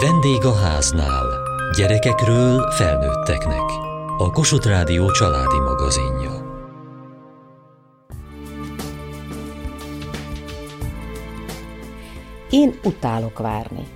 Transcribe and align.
Vendég 0.00 0.44
a 0.44 0.54
háznál. 0.54 1.26
Gyerekekről 1.76 2.70
felnőtteknek. 2.70 3.62
A 4.18 4.30
Kossuth 4.30 4.66
Rádió 4.66 5.10
családi 5.10 5.58
magazinja. 5.58 6.30
Én 12.50 12.78
utálok 12.84 13.38
várni. 13.38 13.86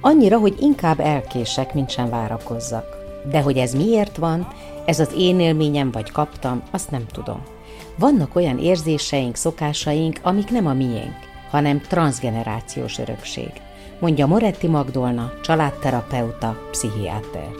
Annyira, 0.00 0.38
hogy 0.38 0.56
inkább 0.60 1.00
elkések, 1.00 1.74
mint 1.74 1.90
sem 1.90 2.10
várakozzak. 2.10 2.96
De 3.30 3.40
hogy 3.40 3.56
ez 3.56 3.74
miért 3.74 4.16
van, 4.16 4.48
ez 4.84 5.00
az 5.00 5.12
én 5.16 5.40
élményem 5.40 5.90
vagy 5.90 6.10
kaptam, 6.10 6.62
azt 6.70 6.90
nem 6.90 7.06
tudom. 7.06 7.42
Vannak 7.98 8.36
olyan 8.36 8.58
érzéseink, 8.58 9.36
szokásaink, 9.36 10.18
amik 10.22 10.50
nem 10.50 10.66
a 10.66 10.72
miénk, 10.72 11.16
hanem 11.50 11.80
transgenerációs 11.80 12.98
örökség, 12.98 13.50
mondja 14.00 14.26
Moretti 14.26 14.68
Magdolna, 14.68 15.32
családterapeuta, 15.42 16.58
pszichiáter. 16.70 17.50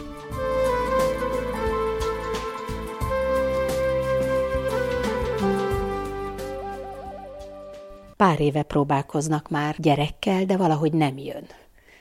Pár 8.17 8.39
éve 8.39 8.61
próbálkoznak 8.63 9.49
már 9.49 9.75
gyerekkel, 9.77 10.45
de 10.45 10.57
valahogy 10.57 10.93
nem 10.93 11.17
jön. 11.17 11.45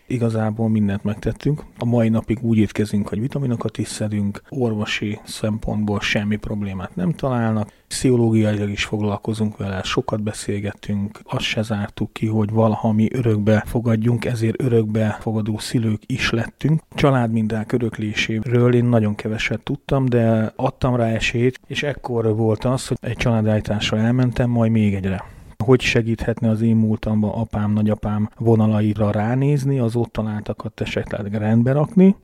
Igazából 0.07 0.69
mindent 0.69 1.05
megtettünk. 1.05 1.65
A 1.79 1.85
mai 1.85 2.09
napig 2.09 2.39
úgy 2.43 2.59
étkezünk, 2.59 3.09
hogy 3.09 3.21
vitaminokat 3.21 3.79
is 3.79 3.89
szedünk, 3.89 4.43
orvosi 4.49 5.19
szempontból 5.25 6.01
semmi 6.01 6.37
problémát 6.37 6.97
nem 6.97 7.13
találnak. 7.13 7.73
Pszichológiailag 7.89 8.71
is 8.71 8.85
foglalkozunk 8.85 9.57
vele, 9.57 9.83
sokat 9.83 10.23
beszélgettünk, 10.23 11.21
azt 11.25 11.45
se 11.45 11.63
zártuk 11.63 12.13
ki, 12.13 12.27
hogy 12.27 12.51
valaha 12.51 12.93
mi 12.93 13.09
örökbe 13.13 13.63
fogadjunk, 13.67 14.25
ezért 14.25 14.63
örökbe 14.63 15.17
fogadó 15.21 15.59
szülők 15.59 16.03
is 16.07 16.31
lettünk. 16.31 16.81
Családmindák 16.95 17.73
örökléséről 17.73 18.75
én 18.75 18.85
nagyon 18.85 19.15
keveset 19.15 19.61
tudtam, 19.61 20.05
de 20.05 20.53
adtam 20.57 20.97
rá 20.97 21.07
esélyt, 21.07 21.61
és 21.67 21.83
ekkor 21.83 22.37
volt 22.37 22.65
az, 22.65 22.87
hogy 22.87 22.97
egy 23.01 23.17
családállításra 23.17 23.99
elmentem, 23.99 24.51
majd 24.51 24.71
még 24.71 24.95
egyre 24.95 25.35
hogy 25.65 25.81
segíthetne 25.81 26.49
az 26.49 26.61
én 26.61 26.77
múltamban 26.77 27.31
apám, 27.31 27.73
nagyapám 27.73 28.31
vonalaira 28.39 29.11
ránézni, 29.11 29.79
az 29.79 29.97
ott 29.97 30.13
találtakat 30.13 30.81
esetleg 30.81 31.35
rendbe 31.35 31.73
rakni. 31.73 32.17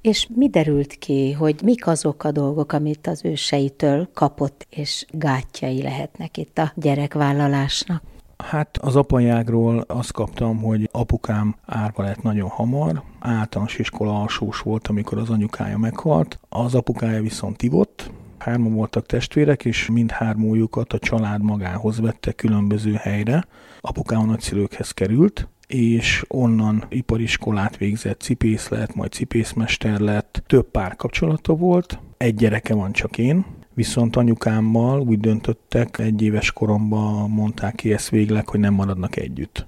És 0.00 0.28
mi 0.34 0.48
derült 0.48 0.92
ki, 0.92 1.32
hogy 1.32 1.60
mik 1.64 1.86
azok 1.86 2.24
a 2.24 2.30
dolgok, 2.30 2.72
amit 2.72 3.06
az 3.06 3.24
őseitől 3.24 4.08
kapott, 4.14 4.66
és 4.70 5.06
gátjai 5.12 5.82
lehetnek 5.82 6.36
itt 6.36 6.58
a 6.58 6.72
gyerekvállalásnak? 6.74 8.02
Hát 8.36 8.78
az 8.82 8.96
apajágról 8.96 9.84
azt 9.86 10.12
kaptam, 10.12 10.62
hogy 10.62 10.88
apukám 10.92 11.54
árva 11.66 12.02
lett 12.02 12.22
nagyon 12.22 12.48
hamar, 12.48 13.02
általános 13.18 13.78
iskola 13.78 14.20
alsós 14.20 14.60
volt, 14.60 14.88
amikor 14.88 15.18
az 15.18 15.30
anyukája 15.30 15.78
meghalt, 15.78 16.38
az 16.48 16.74
apukája 16.74 17.22
viszont 17.22 17.62
ivott, 17.62 18.10
Hárman 18.42 18.74
voltak 18.74 19.06
testvérek, 19.06 19.64
és 19.64 19.88
mindhármójukat 19.92 20.92
a 20.92 20.98
család 20.98 21.42
magához 21.42 22.00
vette 22.00 22.32
különböző 22.32 22.92
helyre. 22.92 23.44
Apukám 23.80 24.26
nagyszülőkhez 24.26 24.90
került, 24.90 25.48
és 25.66 26.24
onnan 26.28 26.84
ipariskolát 26.88 27.76
végzett, 27.76 28.20
cipész 28.20 28.68
lett, 28.68 28.94
majd 28.94 29.12
cipészmester 29.12 30.00
lett. 30.00 30.42
Több 30.46 30.70
pár 30.70 30.96
kapcsolata 30.96 31.54
volt, 31.54 31.98
egy 32.16 32.34
gyereke 32.34 32.74
van 32.74 32.92
csak 32.92 33.18
én, 33.18 33.44
viszont 33.74 34.16
anyukámmal 34.16 35.00
úgy 35.00 35.20
döntöttek, 35.20 35.98
egy 35.98 36.22
éves 36.22 36.52
koromban 36.52 37.30
mondták 37.30 37.74
ki 37.74 37.92
ezt 37.92 38.08
végleg, 38.10 38.48
hogy 38.48 38.60
nem 38.60 38.74
maradnak 38.74 39.16
együtt. 39.16 39.66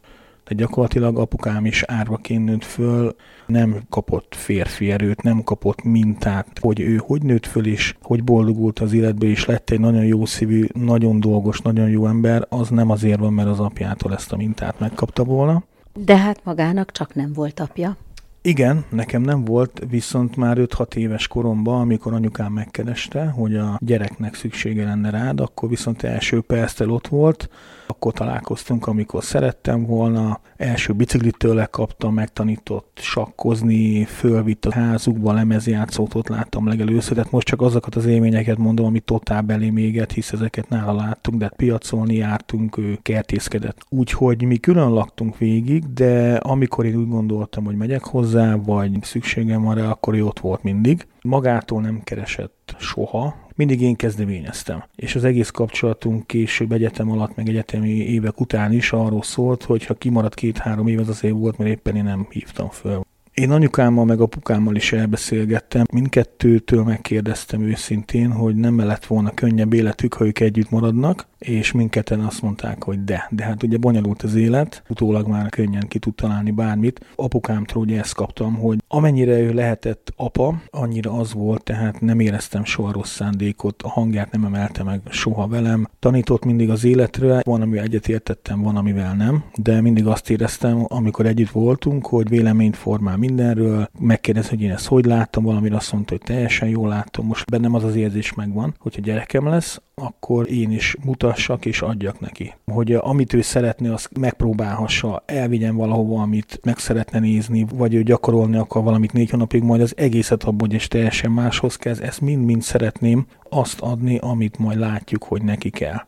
Tehát 0.53 0.69
gyakorlatilag 0.69 1.19
apukám 1.19 1.67
is 1.67 1.83
árvaként 1.83 2.45
nőtt 2.45 2.65
föl, 2.65 3.15
nem 3.47 3.77
kapott 3.89 4.35
férfi 4.35 4.91
erőt, 4.91 5.23
nem 5.23 5.43
kapott 5.43 5.83
mintát, 5.83 6.47
hogy 6.61 6.81
ő 6.81 6.97
hogy 6.97 7.23
nőtt 7.23 7.47
föl 7.47 7.67
és 7.67 7.95
hogy 8.03 8.25
boldogult 8.25 8.79
az 8.79 8.93
életbe, 8.93 9.27
és 9.27 9.45
lett 9.45 9.71
egy 9.71 9.81
nagyon 9.81 10.05
jó 10.05 10.25
szívű, 10.25 10.67
nagyon 10.73 11.21
dolgos, 11.21 11.61
nagyon 11.61 11.89
jó 11.89 12.07
ember, 12.07 12.47
az 12.49 12.69
nem 12.69 12.91
azért 12.91 13.19
van, 13.19 13.33
mert 13.33 13.49
az 13.49 13.61
apjától 13.61 14.15
ezt 14.15 14.33
a 14.33 14.37
mintát 14.37 14.81
megkapta 14.81 15.25
volna. 15.25 15.63
De 15.95 16.17
hát 16.17 16.45
magának 16.45 16.93
csak 16.93 17.15
nem 17.15 17.33
volt 17.33 17.61
apja. 17.61 17.97
Igen, 18.43 18.85
nekem 18.89 19.23
nem 19.23 19.45
volt, 19.45 19.83
viszont 19.91 20.37
már 20.37 20.57
5-6 20.61 20.95
éves 20.95 21.29
koromban, 21.29 21.81
amikor 21.81 22.13
anyukám 22.13 22.53
megkereste, 22.53 23.25
hogy 23.25 23.57
a 23.57 23.79
gyereknek 23.81 24.35
szüksége 24.35 24.85
lenne 24.85 25.11
rád, 25.11 25.41
akkor 25.41 25.69
viszont 25.69 26.03
első 26.03 26.41
perctel 26.41 26.91
ott 26.91 27.09
volt, 27.09 27.49
akkor 27.93 28.13
találkoztunk, 28.13 28.87
amikor 28.87 29.25
szerettem 29.25 29.87
volna, 29.87 30.41
első 30.57 30.93
biciklit 30.93 31.37
tőle 31.37 31.67
kaptam, 31.67 32.15
megtanított 32.15 32.99
sakkozni, 33.01 34.05
fölvitt 34.05 34.65
a 34.65 34.73
házukba, 34.73 35.33
lemezjátszót 35.33 36.15
ott 36.15 36.29
láttam 36.29 36.69
legelőször, 36.69 37.15
tehát 37.15 37.31
most 37.31 37.47
csak 37.47 37.61
azokat 37.61 37.95
az 37.95 38.07
élményeket 38.07 38.59
mondom, 38.59 38.87
amit 38.87 39.05
totál 39.05 39.43
belé 39.43 39.71
méget, 39.71 40.13
hisz 40.13 40.33
ezeket 40.33 40.69
nála 40.69 40.93
láttunk, 40.93 41.39
de 41.39 41.45
hát 41.45 41.57
piacolni 41.57 42.15
jártunk, 42.15 42.77
ő 42.77 42.99
kertészkedett. 43.03 43.85
Úgyhogy 43.89 44.43
mi 44.45 44.57
külön 44.57 44.91
laktunk 44.91 45.39
végig, 45.39 45.93
de 45.93 46.37
amikor 46.37 46.85
én 46.87 46.97
úgy 46.97 47.09
gondoltam, 47.09 47.65
hogy 47.65 47.77
megyek 47.77 48.05
hozzá, 48.05 48.55
vagy 48.55 48.99
szükségem 49.03 49.63
van 49.63 49.75
rá, 49.75 49.91
akkor 49.91 50.15
ő 50.15 50.25
ott 50.25 50.41
volt 50.41 50.63
mindig. 50.63 51.07
Magától 51.23 51.81
nem 51.81 52.01
keresett 52.05 52.75
soha, 52.79 53.35
mindig 53.55 53.81
én 53.81 53.97
kezdeményeztem. 53.97 54.85
És 54.97 55.15
az 55.15 55.25
egész 55.25 55.51
kapcsolatunk 55.51 56.27
később 56.27 56.73
egyetem 56.73 57.11
alatt, 57.11 57.37
meg 57.37 57.49
egyetemi 57.49 57.91
évek 57.91 58.41
után 58.41 58.73
is 58.73 58.93
arról 58.93 59.23
szólt, 59.23 59.63
hogy 59.63 59.85
ha 59.85 59.95
kimaradt 59.95 60.35
két-három 60.35 60.87
év, 60.87 60.99
az 60.99 61.09
azért 61.09 61.35
volt, 61.35 61.59
mert 61.59 61.71
éppen 61.71 61.97
én 61.97 62.05
nem 62.05 62.27
hívtam 62.31 62.69
föl. 62.69 63.05
Én 63.35 63.51
anyukámmal 63.51 64.05
meg 64.05 64.21
apukámmal 64.21 64.77
is 64.77 64.93
elbeszélgettem. 64.93 65.85
Mindkettőtől 65.93 66.85
megkérdeztem 66.85 67.63
őszintén, 67.63 68.33
hogy 68.33 68.57
nem 68.57 68.79
lett 68.79 69.07
volna 69.07 69.31
könnyebb 69.31 69.73
életük, 69.73 70.15
ha 70.15 70.25
ők 70.25 70.41
együtt 70.41 70.71
maradnak, 70.71 71.27
és 71.39 71.73
mindketten 71.73 72.21
azt 72.21 72.43
mondták, 72.43 72.85
hogy 72.85 73.05
de. 73.05 73.27
De 73.31 73.45
hát 73.45 73.63
ugye 73.63 73.77
bonyolult 73.77 74.23
az 74.23 74.35
élet, 74.35 74.83
utólag 74.89 75.27
már 75.27 75.49
könnyen 75.49 75.89
ki 75.89 75.99
tud 75.99 76.15
találni 76.15 76.51
bármit. 76.51 77.07
Apukámtól 77.17 77.83
ugye 77.83 77.99
ezt 77.99 78.15
kaptam, 78.15 78.55
hogy 78.55 78.79
amennyire 78.89 79.39
ő 79.39 79.53
lehetett 79.53 80.13
apa, 80.17 80.63
annyira 80.71 81.13
az 81.13 81.33
volt, 81.33 81.63
tehát 81.63 82.01
nem 82.01 82.21
éreztem 82.21 82.65
soha 82.65 82.93
rossz 82.93 83.15
szándékot, 83.15 83.83
a 83.83 83.89
hangját 83.89 84.33
nem 84.33 84.45
emelte 84.45 84.83
meg 84.83 85.01
soha 85.11 85.47
velem. 85.47 85.89
Tanított 85.99 86.45
mindig 86.45 86.71
az 86.71 86.85
életre, 86.85 87.41
van, 87.45 87.63
amivel 87.63 87.85
egyetértettem, 87.85 88.63
van, 88.63 88.77
amivel 88.77 89.15
nem, 89.15 89.45
de 89.57 89.81
mindig 89.81 90.07
azt 90.07 90.31
éreztem, 90.31 90.85
amikor 90.89 91.27
együtt 91.27 91.51
voltunk, 91.51 92.07
hogy 92.07 92.29
véleményt 92.29 92.77
formál 92.77 93.21
mindenről, 93.27 93.89
megkérdez, 93.99 94.49
hogy 94.49 94.63
én 94.63 94.71
ezt 94.71 94.87
hogy 94.87 95.05
láttam, 95.05 95.45
valamire 95.45 95.77
azt 95.77 95.93
mondta, 95.93 96.13
hogy 96.13 96.23
teljesen 96.25 96.69
jól 96.69 96.89
láttam. 96.89 97.27
Most 97.27 97.51
bennem 97.51 97.75
az 97.75 97.85
az 97.85 97.97
érzés 97.97 98.35
megvan, 98.35 98.75
hogyha 98.79 99.01
gyerekem 99.01 99.47
lesz, 99.47 99.81
akkor 99.95 100.51
én 100.51 100.71
is 100.71 100.97
mutassak 101.05 101.65
és 101.65 101.83
adjak 101.83 102.21
neki. 102.21 102.55
Hogy 102.65 102.93
amit 102.93 103.33
ő 103.33 103.41
szeretné, 103.41 103.89
azt 103.89 104.19
megpróbálhassa, 104.19 105.23
elvigyen 105.27 105.77
valahova, 105.77 106.23
amit 106.23 106.61
meg 106.65 106.79
szeretne 106.79 107.19
nézni, 107.19 107.67
vagy 107.75 107.95
ő 107.95 108.03
gyakorolni 108.03 108.57
akar 108.57 108.83
valamit 108.83 109.13
négy 109.13 109.31
hónapig, 109.31 109.63
majd 109.63 109.81
az 109.81 109.97
egészet 109.97 110.43
abból, 110.43 110.69
és 110.69 110.89
teljesen 110.89 111.31
máshoz 111.31 111.77
kezd. 111.77 112.03
Ezt 112.03 112.21
mind-mind 112.21 112.63
szeretném 112.63 113.27
azt 113.49 113.81
adni, 113.81 114.19
amit 114.19 114.59
majd 114.59 114.79
látjuk, 114.79 115.25
hogy 115.25 115.43
neki 115.43 115.71
kell. 115.71 116.01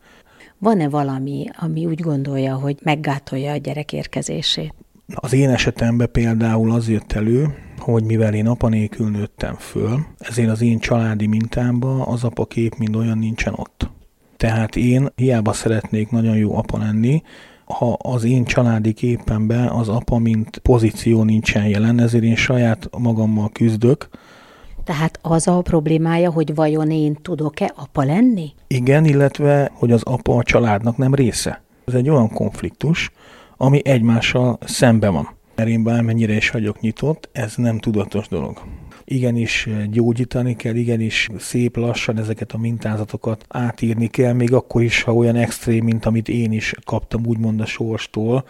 Van-e 0.59 0.89
valami, 0.89 1.47
ami 1.59 1.87
úgy 1.87 2.01
gondolja, 2.01 2.55
hogy 2.55 2.79
meggátolja 2.83 3.53
a 3.53 3.57
gyerek 3.57 3.93
érkezését? 3.93 4.84
Az 5.15 5.33
én 5.33 5.51
esetemben 5.51 6.11
például 6.13 6.73
az 6.73 6.89
jött 6.89 7.13
elő, 7.13 7.55
hogy 7.79 8.05
mivel 8.05 8.35
én 8.35 8.47
apa 8.47 8.69
nélkül 8.69 9.11
nőttem 9.11 9.55
föl, 9.55 9.99
ezért 10.19 10.51
az 10.51 10.63
én 10.63 10.79
családi 10.79 11.27
mintámban 11.27 12.01
az 12.01 12.25
apakép 12.25 12.75
mind 12.77 12.97
olyan 12.97 13.19
nincsen 13.19 13.55
ott. 13.57 13.91
Tehát 14.37 14.77
én 14.77 15.09
hiába 15.17 15.53
szeretnék 15.53 16.11
nagyon 16.11 16.37
jó 16.37 16.57
apa 16.57 16.79
lenni, 16.79 17.23
ha 17.65 17.93
az 17.93 18.25
én 18.25 18.45
családi 18.45 18.93
képemben 18.93 19.69
az 19.69 19.89
apa 19.89 20.19
mint 20.19 20.59
pozíció 20.59 21.23
nincsen 21.23 21.67
jelen, 21.69 22.01
ezért 22.01 22.25
én 22.25 22.37
saját 22.37 22.89
magammal 22.99 23.51
küzdök. 23.53 24.09
Tehát 24.85 25.19
az 25.23 25.49
a 25.49 25.61
problémája, 25.61 26.31
hogy 26.31 26.55
vajon 26.55 26.91
én 26.91 27.15
tudok-e 27.23 27.73
apa 27.77 28.05
lenni? 28.05 28.53
Igen, 28.67 29.05
illetve, 29.05 29.71
hogy 29.75 29.93
az 29.93 30.03
apa 30.03 30.37
a 30.37 30.43
családnak 30.43 30.97
nem 30.97 31.15
része. 31.15 31.63
Ez 31.87 31.95
egy 31.95 32.09
olyan 32.09 32.29
konfliktus, 32.29 33.11
ami 33.57 33.81
egymással 33.85 34.59
szembe 34.65 35.09
van. 35.09 35.29
Mert 35.55 35.69
én 35.69 35.83
bármennyire 35.83 36.37
is 36.37 36.51
vagyok 36.51 36.81
nyitott, 36.81 37.29
ez 37.33 37.55
nem 37.57 37.79
tudatos 37.79 38.29
dolog. 38.29 38.63
Igenis 39.05 39.69
gyógyítani 39.91 40.57
kell, 40.57 40.75
igenis 40.75 41.29
szép 41.39 41.77
lassan 41.77 42.19
ezeket 42.19 42.53
a 42.53 42.59
mintázatokat 42.59 43.45
átírni 43.49 44.07
kell, 44.07 44.33
még 44.33 44.53
akkor 44.53 44.83
is, 44.83 45.03
ha 45.03 45.15
olyan 45.15 45.37
extrém, 45.37 45.85
mint 45.85 46.05
amit 46.07 46.29
én 46.29 46.53
is 46.53 46.75
kaptam 46.85 47.27
úgymond 47.27 47.61
a 47.61 47.67
sorstól, 47.67 48.45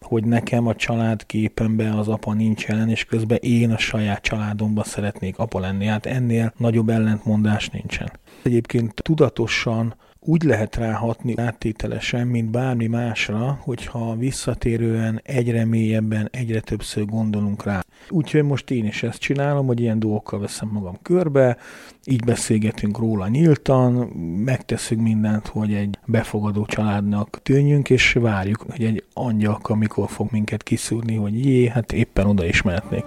hogy 0.00 0.24
nekem 0.24 0.66
a 0.66 0.74
család 0.74 1.26
képemben 1.26 1.92
az 1.92 2.08
apa 2.08 2.32
nincs 2.32 2.66
jelen, 2.66 2.88
és 2.88 3.04
közben 3.04 3.38
én 3.40 3.70
a 3.70 3.78
saját 3.78 4.22
családomban 4.22 4.84
szeretnék 4.84 5.38
apa 5.38 5.58
lenni. 5.58 5.86
Hát 5.86 6.06
ennél 6.06 6.52
nagyobb 6.56 6.88
ellentmondás 6.88 7.68
nincsen. 7.68 8.10
Egyébként 8.48 9.02
tudatosan 9.02 9.94
úgy 10.20 10.42
lehet 10.42 10.76
ráhatni 10.76 11.34
áttételesen, 11.36 12.26
mint 12.26 12.50
bármi 12.50 12.86
másra, 12.86 13.58
hogyha 13.62 14.16
visszatérően 14.16 15.20
egyre 15.24 15.64
mélyebben, 15.64 16.28
egyre 16.32 16.60
többször 16.60 17.04
gondolunk 17.04 17.64
rá. 17.64 17.84
Úgyhogy 18.08 18.42
most 18.42 18.70
én 18.70 18.84
is 18.84 19.02
ezt 19.02 19.18
csinálom, 19.18 19.66
hogy 19.66 19.80
ilyen 19.80 19.98
dolgokkal 19.98 20.40
veszem 20.40 20.68
magam 20.72 20.98
körbe, 21.02 21.56
így 22.04 22.24
beszélgetünk 22.24 22.98
róla 22.98 23.28
nyíltan, 23.28 23.92
megteszünk 24.44 25.00
mindent, 25.00 25.46
hogy 25.46 25.72
egy 25.72 25.98
befogadó 26.06 26.66
családnak 26.66 27.40
tűnjünk, 27.42 27.90
és 27.90 28.12
várjuk, 28.12 28.64
hogy 28.70 28.84
egy 28.84 29.04
angyalka 29.14 29.74
mikor 29.74 30.08
fog 30.08 30.28
minket 30.30 30.62
kiszúrni, 30.62 31.14
hogy 31.14 31.44
jé, 31.44 31.68
hát 31.68 31.92
éppen 31.92 32.26
oda 32.26 32.44
is 32.44 32.62
mehetnék. 32.62 33.04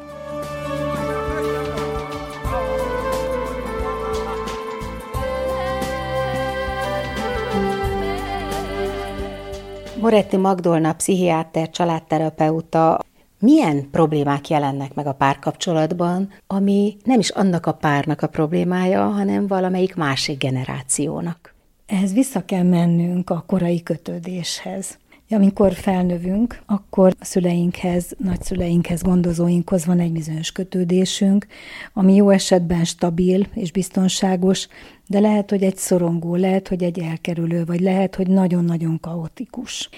Moretti 10.02 10.38
Magdolna, 10.38 10.94
pszichiáter, 10.94 11.70
családterapeuta, 11.70 13.00
milyen 13.40 13.90
problémák 13.92 14.48
jelennek 14.48 14.94
meg 14.94 15.08
a 15.08 15.14
párkapcsolatban, 15.14 16.30
ami 16.48 16.98
nem 17.04 17.20
is 17.20 17.30
annak 17.30 17.66
a 17.66 17.74
párnak 17.74 18.22
a 18.22 18.28
problémája, 18.28 19.02
hanem 19.02 19.48
valamelyik 19.48 19.96
másik 19.96 20.38
generációnak? 20.38 21.54
Ehhez 21.86 22.14
vissza 22.14 22.46
kell 22.46 22.64
mennünk 22.64 23.30
a 23.30 23.44
korai 23.48 23.84
kötődéshez. 23.84 24.98
Amikor 25.34 25.74
felnövünk, 25.74 26.62
akkor 26.66 27.14
a 27.20 27.26
szüleinkhez, 27.26 28.12
nagyszüleinkhez, 28.18 29.02
gondozóinkhoz 29.02 29.86
van 29.86 30.00
egy 30.00 30.12
bizonyos 30.12 30.52
kötődésünk, 30.52 31.48
ami 31.94 32.16
jó 32.16 32.30
esetben 32.30 32.86
stabil 32.86 33.48
és 33.54 33.72
biztonságos, 33.72 34.68
de 35.08 35.20
lehet, 35.20 35.50
hogy 35.50 35.64
egy 35.64 35.78
szorongó, 35.78 36.36
lehet, 36.36 36.68
hogy 36.68 36.84
egy 36.84 37.00
elkerülő, 37.00 37.66
vagy 37.66 37.80
lehet, 37.80 38.16
hogy 38.16 38.28
nagyon-nagyon 38.28 39.00
kaotikus. 39.00 39.90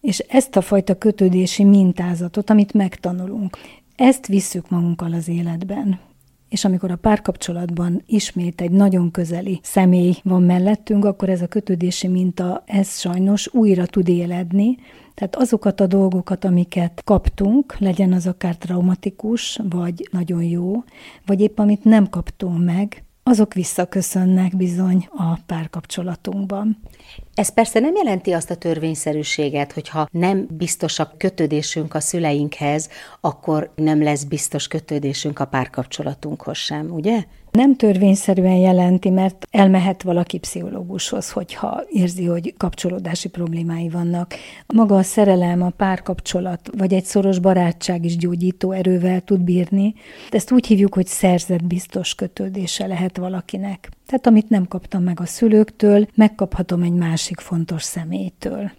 És 0.00 0.18
ezt 0.18 0.56
a 0.56 0.60
fajta 0.60 0.98
kötődési 0.98 1.64
mintázatot, 1.64 2.50
amit 2.50 2.72
megtanulunk, 2.72 3.56
ezt 3.96 4.26
visszük 4.26 4.70
magunkkal 4.70 5.12
az 5.12 5.28
életben. 5.28 6.09
És 6.50 6.64
amikor 6.64 6.90
a 6.90 6.96
párkapcsolatban 6.96 8.02
ismét 8.06 8.60
egy 8.60 8.70
nagyon 8.70 9.10
közeli 9.10 9.60
személy 9.62 10.14
van 10.22 10.42
mellettünk, 10.42 11.04
akkor 11.04 11.28
ez 11.28 11.42
a 11.42 11.46
kötődési 11.46 12.08
minta, 12.08 12.62
ez 12.66 12.98
sajnos 12.98 13.54
újra 13.54 13.86
tud 13.86 14.08
éledni, 14.08 14.76
tehát 15.14 15.36
azokat 15.36 15.80
a 15.80 15.86
dolgokat, 15.86 16.44
amiket 16.44 17.02
kaptunk, 17.04 17.78
legyen 17.78 18.12
az 18.12 18.26
akár 18.26 18.56
traumatikus, 18.56 19.60
vagy 19.68 20.08
nagyon 20.10 20.42
jó, 20.42 20.84
vagy 21.26 21.40
épp 21.40 21.58
amit 21.58 21.84
nem 21.84 22.08
kaptunk 22.08 22.64
meg, 22.64 23.04
azok 23.22 23.54
visszaköszönnek 23.54 24.56
bizony 24.56 25.08
a 25.10 25.38
párkapcsolatunkban. 25.46 26.78
Ez 27.34 27.54
persze 27.54 27.80
nem 27.80 27.94
jelenti 27.94 28.32
azt 28.32 28.50
a 28.50 28.54
törvényszerűséget, 28.56 29.72
hogyha 29.72 30.08
nem 30.10 30.46
biztos 30.50 30.98
a 30.98 31.12
kötődésünk 31.16 31.94
a 31.94 32.00
szüleinkhez, 32.00 32.88
akkor 33.20 33.72
nem 33.74 34.02
lesz 34.02 34.24
biztos 34.24 34.68
kötődésünk 34.68 35.38
a 35.38 35.44
párkapcsolatunkhoz 35.44 36.56
sem, 36.56 36.90
ugye? 36.90 37.24
Nem 37.50 37.76
törvényszerűen 37.76 38.56
jelenti, 38.56 39.10
mert 39.10 39.46
elmehet 39.50 40.02
valaki 40.02 40.38
pszichológushoz, 40.38 41.30
hogyha 41.30 41.82
érzi, 41.88 42.24
hogy 42.24 42.54
kapcsolódási 42.56 43.28
problémái 43.28 43.88
vannak. 43.88 44.34
Maga 44.66 44.96
a 44.96 45.02
szerelem, 45.02 45.62
a 45.62 45.70
párkapcsolat, 45.70 46.70
vagy 46.76 46.92
egy 46.92 47.04
szoros 47.04 47.38
barátság 47.38 48.04
is 48.04 48.16
gyógyító 48.16 48.72
erővel 48.72 49.20
tud 49.20 49.40
bírni. 49.40 49.94
Ezt 50.30 50.52
úgy 50.52 50.66
hívjuk, 50.66 50.94
hogy 50.94 51.06
szerzett 51.06 51.64
biztos 51.64 52.14
kötődése 52.14 52.86
lehet 52.86 53.16
valakinek. 53.16 53.90
Tehát 54.06 54.26
amit 54.26 54.48
nem 54.48 54.68
kaptam 54.68 55.02
meg 55.02 55.20
a 55.20 55.26
szülőktől, 55.26 56.06
megkaphatom 56.14 56.82
egy 56.82 56.94
másik 56.94 57.40
fontos 57.40 57.82
személytől. 57.82 58.70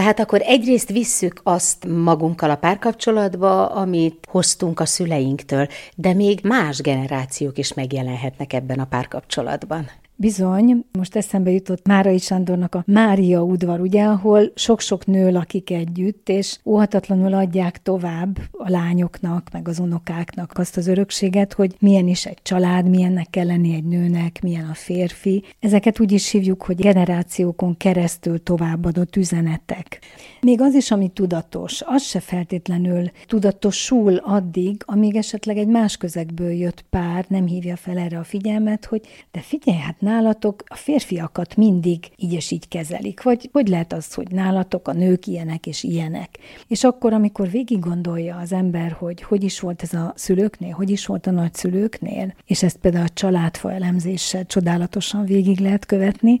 Tehát 0.00 0.20
akkor 0.20 0.40
egyrészt 0.44 0.90
visszük 0.90 1.40
azt 1.42 1.86
magunkkal 1.86 2.50
a 2.50 2.56
párkapcsolatba, 2.56 3.66
amit 3.66 4.26
hoztunk 4.28 4.80
a 4.80 4.84
szüleinktől, 4.84 5.68
de 5.94 6.14
még 6.14 6.40
más 6.42 6.80
generációk 6.80 7.58
is 7.58 7.74
megjelenhetnek 7.74 8.52
ebben 8.52 8.78
a 8.78 8.84
párkapcsolatban. 8.84 9.90
Bizony, 10.20 10.84
most 10.92 11.16
eszembe 11.16 11.50
jutott 11.50 11.86
Márai 11.86 12.18
Sándornak 12.18 12.74
a 12.74 12.82
Mária 12.86 13.42
udvar, 13.42 13.80
ugye, 13.80 14.04
ahol 14.04 14.52
sok-sok 14.54 15.06
nő 15.06 15.30
lakik 15.30 15.70
együtt, 15.70 16.28
és 16.28 16.58
óhatatlanul 16.64 17.34
adják 17.34 17.82
tovább 17.82 18.38
a 18.50 18.70
lányoknak, 18.70 19.48
meg 19.52 19.68
az 19.68 19.78
unokáknak 19.78 20.52
azt 20.54 20.76
az 20.76 20.86
örökséget, 20.86 21.52
hogy 21.52 21.74
milyen 21.78 22.08
is 22.08 22.26
egy 22.26 22.38
család, 22.42 22.88
milyennek 22.88 23.30
kell 23.30 23.46
lenni 23.46 23.74
egy 23.74 23.84
nőnek, 23.84 24.42
milyen 24.42 24.68
a 24.68 24.74
férfi. 24.74 25.44
Ezeket 25.60 26.00
úgy 26.00 26.12
is 26.12 26.30
hívjuk, 26.30 26.62
hogy 26.62 26.76
generációkon 26.76 27.76
keresztül 27.76 28.42
továbbadott 28.42 29.16
üzenetek. 29.16 29.98
Még 30.42 30.60
az 30.60 30.74
is, 30.74 30.90
ami 30.90 31.08
tudatos, 31.08 31.82
az 31.84 32.02
se 32.02 32.20
feltétlenül 32.20 33.10
tudatosul 33.26 34.16
addig, 34.16 34.82
amíg 34.84 35.16
esetleg 35.16 35.56
egy 35.56 35.66
más 35.66 35.96
közegből 35.96 36.50
jött 36.50 36.84
pár 36.90 37.24
nem 37.28 37.46
hívja 37.46 37.76
fel 37.76 37.98
erre 37.98 38.18
a 38.18 38.24
figyelmet, 38.24 38.84
hogy 38.84 39.00
de 39.30 39.40
figyelj, 39.40 39.78
hát 39.78 40.00
nálatok 40.00 40.62
a 40.66 40.74
férfiakat 40.74 41.56
mindig 41.56 42.10
így 42.16 42.32
és 42.32 42.50
így 42.50 42.68
kezelik, 42.68 43.22
vagy 43.22 43.48
hogy 43.52 43.68
lehet 43.68 43.92
az, 43.92 44.14
hogy 44.14 44.30
nálatok 44.30 44.88
a 44.88 44.92
nők 44.92 45.26
ilyenek 45.26 45.66
és 45.66 45.82
ilyenek. 45.82 46.38
És 46.66 46.84
akkor, 46.84 47.12
amikor 47.12 47.50
végig 47.50 47.78
gondolja 47.78 48.36
az 48.36 48.52
ember, 48.52 48.92
hogy 48.92 49.22
hogy 49.22 49.44
is 49.44 49.60
volt 49.60 49.82
ez 49.82 49.94
a 49.94 50.12
szülőknél, 50.16 50.72
hogy 50.72 50.90
is 50.90 51.06
volt 51.06 51.26
a 51.26 51.30
nagyszülőknél, 51.30 52.34
és 52.46 52.62
ezt 52.62 52.76
például 52.76 53.04
a 53.04 53.14
családfa 53.14 53.72
elemzéssel 53.72 54.46
csodálatosan 54.46 55.24
végig 55.24 55.58
lehet 55.58 55.86
követni, 55.86 56.38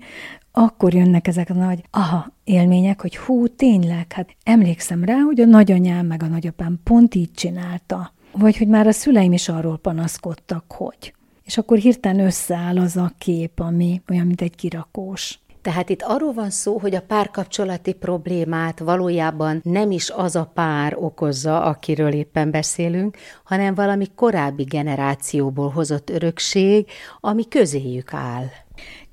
akkor 0.52 0.94
jönnek 0.94 1.26
ezek 1.26 1.50
a 1.50 1.54
nagy 1.54 1.82
aha 1.90 2.32
élmények, 2.44 3.00
hogy 3.00 3.16
hú, 3.16 3.48
tényleg, 3.48 4.12
hát 4.12 4.36
emlékszem 4.42 5.04
rá, 5.04 5.18
hogy 5.18 5.40
a 5.40 5.44
nagyanyám 5.44 6.06
meg 6.06 6.22
a 6.22 6.26
nagyapám 6.26 6.80
pont 6.84 7.14
így 7.14 7.32
csinálta. 7.32 8.12
Vagy 8.32 8.56
hogy 8.56 8.68
már 8.68 8.86
a 8.86 8.92
szüleim 8.92 9.32
is 9.32 9.48
arról 9.48 9.78
panaszkodtak, 9.78 10.64
hogy. 10.68 11.14
És 11.44 11.58
akkor 11.58 11.78
hirtelen 11.78 12.26
összeáll 12.26 12.78
az 12.78 12.96
a 12.96 13.12
kép, 13.18 13.60
ami 13.60 14.02
olyan, 14.08 14.26
mint 14.26 14.40
egy 14.40 14.54
kirakós. 14.54 15.38
Tehát 15.62 15.88
itt 15.88 16.02
arról 16.02 16.32
van 16.32 16.50
szó, 16.50 16.78
hogy 16.78 16.94
a 16.94 17.02
párkapcsolati 17.02 17.92
problémát 17.92 18.78
valójában 18.78 19.60
nem 19.64 19.90
is 19.90 20.10
az 20.10 20.36
a 20.36 20.50
pár 20.54 20.96
okozza, 20.98 21.62
akiről 21.62 22.12
éppen 22.12 22.50
beszélünk, 22.50 23.16
hanem 23.44 23.74
valami 23.74 24.06
korábbi 24.14 24.62
generációból 24.62 25.70
hozott 25.70 26.10
örökség, 26.10 26.86
ami 27.20 27.48
közéjük 27.48 28.14
áll. 28.14 28.44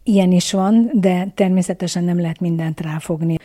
Ilyen 0.08 0.32
is 0.32 0.52
van, 0.52 0.90
de 0.94 1.28
természetesen 1.36 2.04
nem 2.04 2.20
lehet 2.20 2.40
mindent 2.40 2.82
ráfogni 2.82 3.38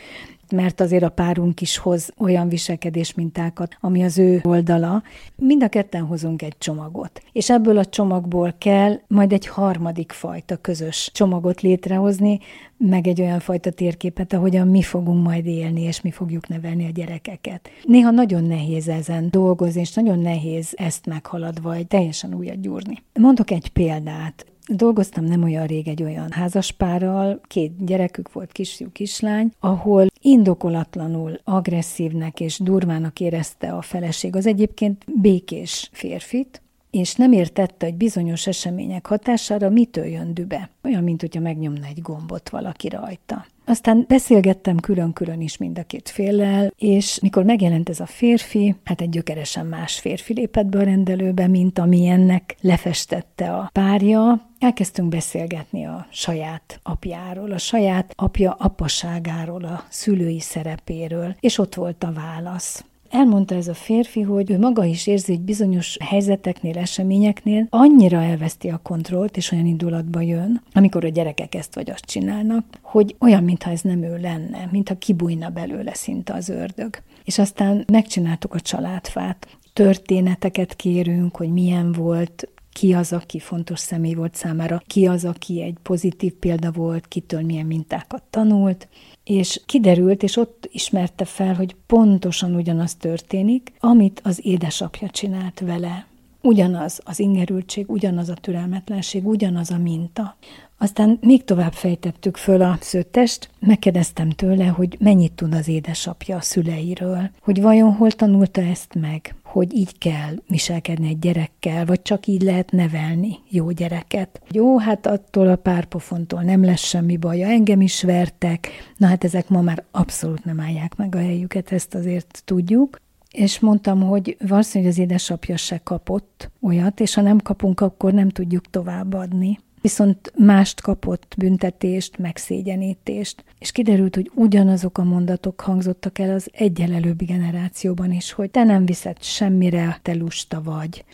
mert 0.53 0.81
azért 0.81 1.03
a 1.03 1.09
párunk 1.09 1.61
is 1.61 1.76
hoz 1.76 2.12
olyan 2.19 2.49
viselkedés 2.49 3.14
mintákat, 3.14 3.76
ami 3.81 4.03
az 4.03 4.19
ő 4.19 4.41
oldala. 4.44 5.03
Mind 5.37 5.62
a 5.62 5.69
ketten 5.69 6.03
hozunk 6.03 6.43
egy 6.43 6.58
csomagot, 6.58 7.22
és 7.32 7.51
ebből 7.51 7.79
a 7.79 7.84
csomagból 7.84 8.55
kell 8.58 9.01
majd 9.06 9.32
egy 9.32 9.46
harmadik 9.46 10.13
fajta 10.13 10.56
közös 10.56 11.10
csomagot 11.15 11.60
létrehozni, 11.60 12.39
meg 12.77 13.06
egy 13.06 13.20
olyan 13.20 13.41
fajta 13.41 13.70
térképet, 13.70 14.32
ahogyan 14.32 14.69
mi 14.69 14.82
fogunk 14.82 15.25
majd 15.25 15.46
élni, 15.46 15.82
és 15.82 16.01
mi 16.01 16.10
fogjuk 16.10 16.48
nevelni 16.48 16.86
a 16.86 16.91
gyerekeket. 16.91 17.70
Néha 17.84 18.10
nagyon 18.10 18.44
nehéz 18.44 18.89
ezen 18.89 19.29
dolgozni, 19.31 19.81
és 19.81 19.93
nagyon 19.93 20.19
nehéz 20.19 20.72
ezt 20.75 21.06
meghaladva 21.06 21.69
vagy 21.69 21.86
teljesen 21.86 22.34
újat 22.34 22.60
gyúrni. 22.60 23.03
Mondok 23.15 23.51
egy 23.51 23.69
példát. 23.69 24.52
Dolgoztam 24.74 25.24
nem 25.24 25.43
olyan 25.43 25.67
rég 25.67 25.88
egy 25.88 26.02
olyan 26.02 26.31
házaspárral, 26.31 27.41
két 27.46 27.84
gyerekük 27.84 28.32
volt, 28.32 28.52
kisfiú, 28.52 28.88
kislány, 28.93 29.52
ahol 29.60 30.06
indokolatlanul 30.20 31.41
agresszívnek 31.44 32.41
és 32.41 32.58
durvának 32.58 33.20
érezte 33.20 33.72
a 33.72 33.82
feleség. 33.82 34.36
Az 34.36 34.46
egyébként 34.46 35.05
békés 35.20 35.88
férfit, 35.93 36.61
és 36.93 37.15
nem 37.15 37.32
értette, 37.32 37.87
hogy 37.87 37.94
bizonyos 37.94 38.46
események 38.46 39.06
hatására 39.06 39.69
mitől 39.69 40.05
jön 40.05 40.34
dübe. 40.34 40.70
Olyan, 40.84 41.03
mint 41.03 41.20
hogyha 41.20 41.41
megnyomna 41.41 41.87
egy 41.87 42.03
gombot 42.03 42.49
valaki 42.49 42.89
rajta. 42.89 43.46
Aztán 43.65 44.05
beszélgettem 44.08 44.77
külön-külön 44.77 45.41
is 45.41 45.56
mind 45.56 45.79
a 45.79 45.82
két 45.82 46.08
féllel, 46.08 46.72
és 46.77 47.19
mikor 47.20 47.44
megjelent 47.44 47.89
ez 47.89 48.01
a 48.01 48.06
férfi, 48.06 48.75
hát 48.84 49.01
egy 49.01 49.08
gyökeresen 49.08 49.67
más 49.67 49.99
férfi 49.99 50.32
lépett 50.32 50.67
be 50.67 50.79
a 50.79 50.82
rendelőbe, 50.82 51.46
mint 51.46 51.79
ami 51.79 52.06
ennek 52.06 52.56
lefestette 52.61 53.55
a 53.55 53.70
párja. 53.72 54.51
Elkezdtünk 54.58 55.08
beszélgetni 55.08 55.87
a 55.87 56.06
saját 56.11 56.81
apjáról, 56.82 57.53
a 57.53 57.58
saját 57.58 58.13
apja 58.17 58.53
apaságáról, 58.53 59.65
a 59.65 59.84
szülői 59.89 60.41
szerepéről, 60.41 61.37
és 61.41 61.58
ott 61.58 61.75
volt 61.75 62.05
a 62.05 62.13
válasz. 62.13 62.84
Elmondta 63.12 63.54
ez 63.54 63.69
a 63.69 63.74
férfi, 63.74 64.20
hogy 64.20 64.50
ő 64.50 64.58
maga 64.58 64.84
is 64.84 65.06
érzi, 65.06 65.32
hogy 65.32 65.40
bizonyos 65.40 65.96
helyzeteknél, 66.00 66.78
eseményeknél 66.78 67.66
annyira 67.70 68.22
elveszti 68.22 68.69
a 68.69 68.81
kontrollt, 68.82 69.36
és 69.36 69.52
olyan 69.52 69.66
indulatba 69.66 70.20
jön, 70.20 70.62
amikor 70.72 71.04
a 71.04 71.08
gyerekek 71.08 71.54
ezt 71.54 71.74
vagy 71.74 71.90
azt 71.90 72.04
csinálnak, 72.04 72.64
hogy 72.81 73.16
olyan, 73.19 73.44
mintha 73.44 73.70
ez 73.70 73.81
nem 73.81 74.02
ő 74.02 74.16
lenne, 74.16 74.69
mintha 74.70 74.98
kibújna 74.98 75.48
belőle 75.48 75.94
szinte 75.94 76.32
az 76.32 76.48
ördög. 76.48 77.02
És 77.24 77.38
aztán 77.38 77.84
megcsináltuk 77.92 78.54
a 78.54 78.60
családfát, 78.60 79.46
történeteket 79.72 80.76
kérünk, 80.76 81.36
hogy 81.36 81.52
milyen 81.52 81.92
volt, 81.92 82.48
ki 82.72 82.93
az, 82.93 83.12
aki 83.12 83.38
fontos 83.38 83.79
személy 83.79 84.14
volt 84.14 84.34
számára, 84.34 84.82
ki 84.86 85.06
az, 85.06 85.24
aki 85.24 85.62
egy 85.62 85.76
pozitív 85.82 86.32
példa 86.32 86.70
volt, 86.70 87.08
kitől 87.08 87.43
milyen 87.43 87.67
mintákat 87.67 88.22
tanult, 88.31 88.88
és 89.24 89.60
kiderült, 89.67 90.22
és 90.22 90.36
ott 90.36 90.69
ismerte 90.72 91.24
fel, 91.24 91.55
hogy 91.55 91.76
pontosan 91.86 92.55
ugyanaz 92.55 92.94
történik, 92.94 93.72
amit 93.81 94.20
az 94.24 94.41
édesapja 94.46 95.10
csinált 95.10 95.60
vele. 95.60 96.06
Ugyanaz 96.41 97.00
az 97.05 97.19
ingerültség, 97.19 97.91
ugyanaz 97.91 98.29
a 98.29 98.34
türelmetlenség, 98.34 99.26
ugyanaz 99.26 99.70
a 99.70 99.79
minta. 99.79 100.36
Aztán 100.82 101.19
még 101.20 101.44
tovább 101.44 101.72
fejtettük 101.72 102.36
föl 102.36 102.62
a 102.62 102.77
szőttest, 102.81 103.51
megkérdeztem 103.58 104.31
tőle, 104.31 104.67
hogy 104.67 104.96
mennyit 105.01 105.32
tud 105.32 105.55
az 105.55 105.69
édesapja 105.69 106.36
a 106.36 106.41
szüleiről, 106.41 107.31
hogy 107.41 107.60
vajon 107.62 107.93
hol 107.93 108.10
tanulta 108.10 108.60
ezt 108.60 108.94
meg, 108.94 109.34
hogy 109.43 109.74
így 109.74 109.98
kell 109.98 110.34
viselkedni 110.48 111.08
egy 111.08 111.19
gyerekkel, 111.19 111.84
vagy 111.84 112.03
csak 112.03 112.27
így 112.27 112.43
lehet 112.43 112.70
nevelni 112.70 113.39
jó 113.48 113.70
gyereket. 113.70 114.43
Jó, 114.51 114.79
hát 114.79 115.06
attól 115.06 115.48
a 115.48 115.56
párpofontól 115.56 116.43
nem 116.43 116.65
lesz 116.65 116.84
semmi 116.84 117.17
baja, 117.17 117.48
engem 117.48 117.81
is 117.81 118.03
vertek, 118.03 118.69
na 118.96 119.06
hát 119.06 119.24
ezek 119.24 119.48
ma 119.48 119.60
már 119.60 119.84
abszolút 119.91 120.44
nem 120.44 120.60
állják 120.60 120.96
meg 120.96 121.15
a 121.15 121.19
helyüket, 121.19 121.72
ezt 121.72 121.94
azért 121.94 122.43
tudjuk. 122.44 123.01
És 123.31 123.60
mondtam, 123.60 124.01
hogy 124.01 124.36
valószínűleg 124.48 124.93
az 124.93 124.98
édesapja 124.98 125.56
se 125.56 125.81
kapott 125.84 126.51
olyat, 126.60 127.01
és 127.01 127.15
ha 127.15 127.20
nem 127.20 127.39
kapunk, 127.39 127.81
akkor 127.81 128.12
nem 128.12 128.29
tudjuk 128.29 128.70
továbbadni 128.70 129.58
viszont 129.82 130.32
mást 130.39 130.81
kapott 130.81 131.34
büntetést, 131.39 132.19
megszégyenítést, 132.19 133.44
és 133.58 133.72
kiderült, 133.72 134.15
hogy 134.15 134.31
ugyanazok 134.34 134.98
a 134.98 135.05
mondatok 135.05 135.60
hangzottak 135.60 136.19
el 136.19 136.34
az 136.34 136.48
egyel 136.53 136.93
előbbi 136.93 137.24
generációban 137.24 138.12
is, 138.12 138.32
hogy 138.32 138.51
te 138.51 138.65
nem 138.65 138.84
viszed 138.84 139.22
semmire, 139.22 139.98
te 140.03 140.15
lusta 140.15 140.62
vagy. 140.62 141.05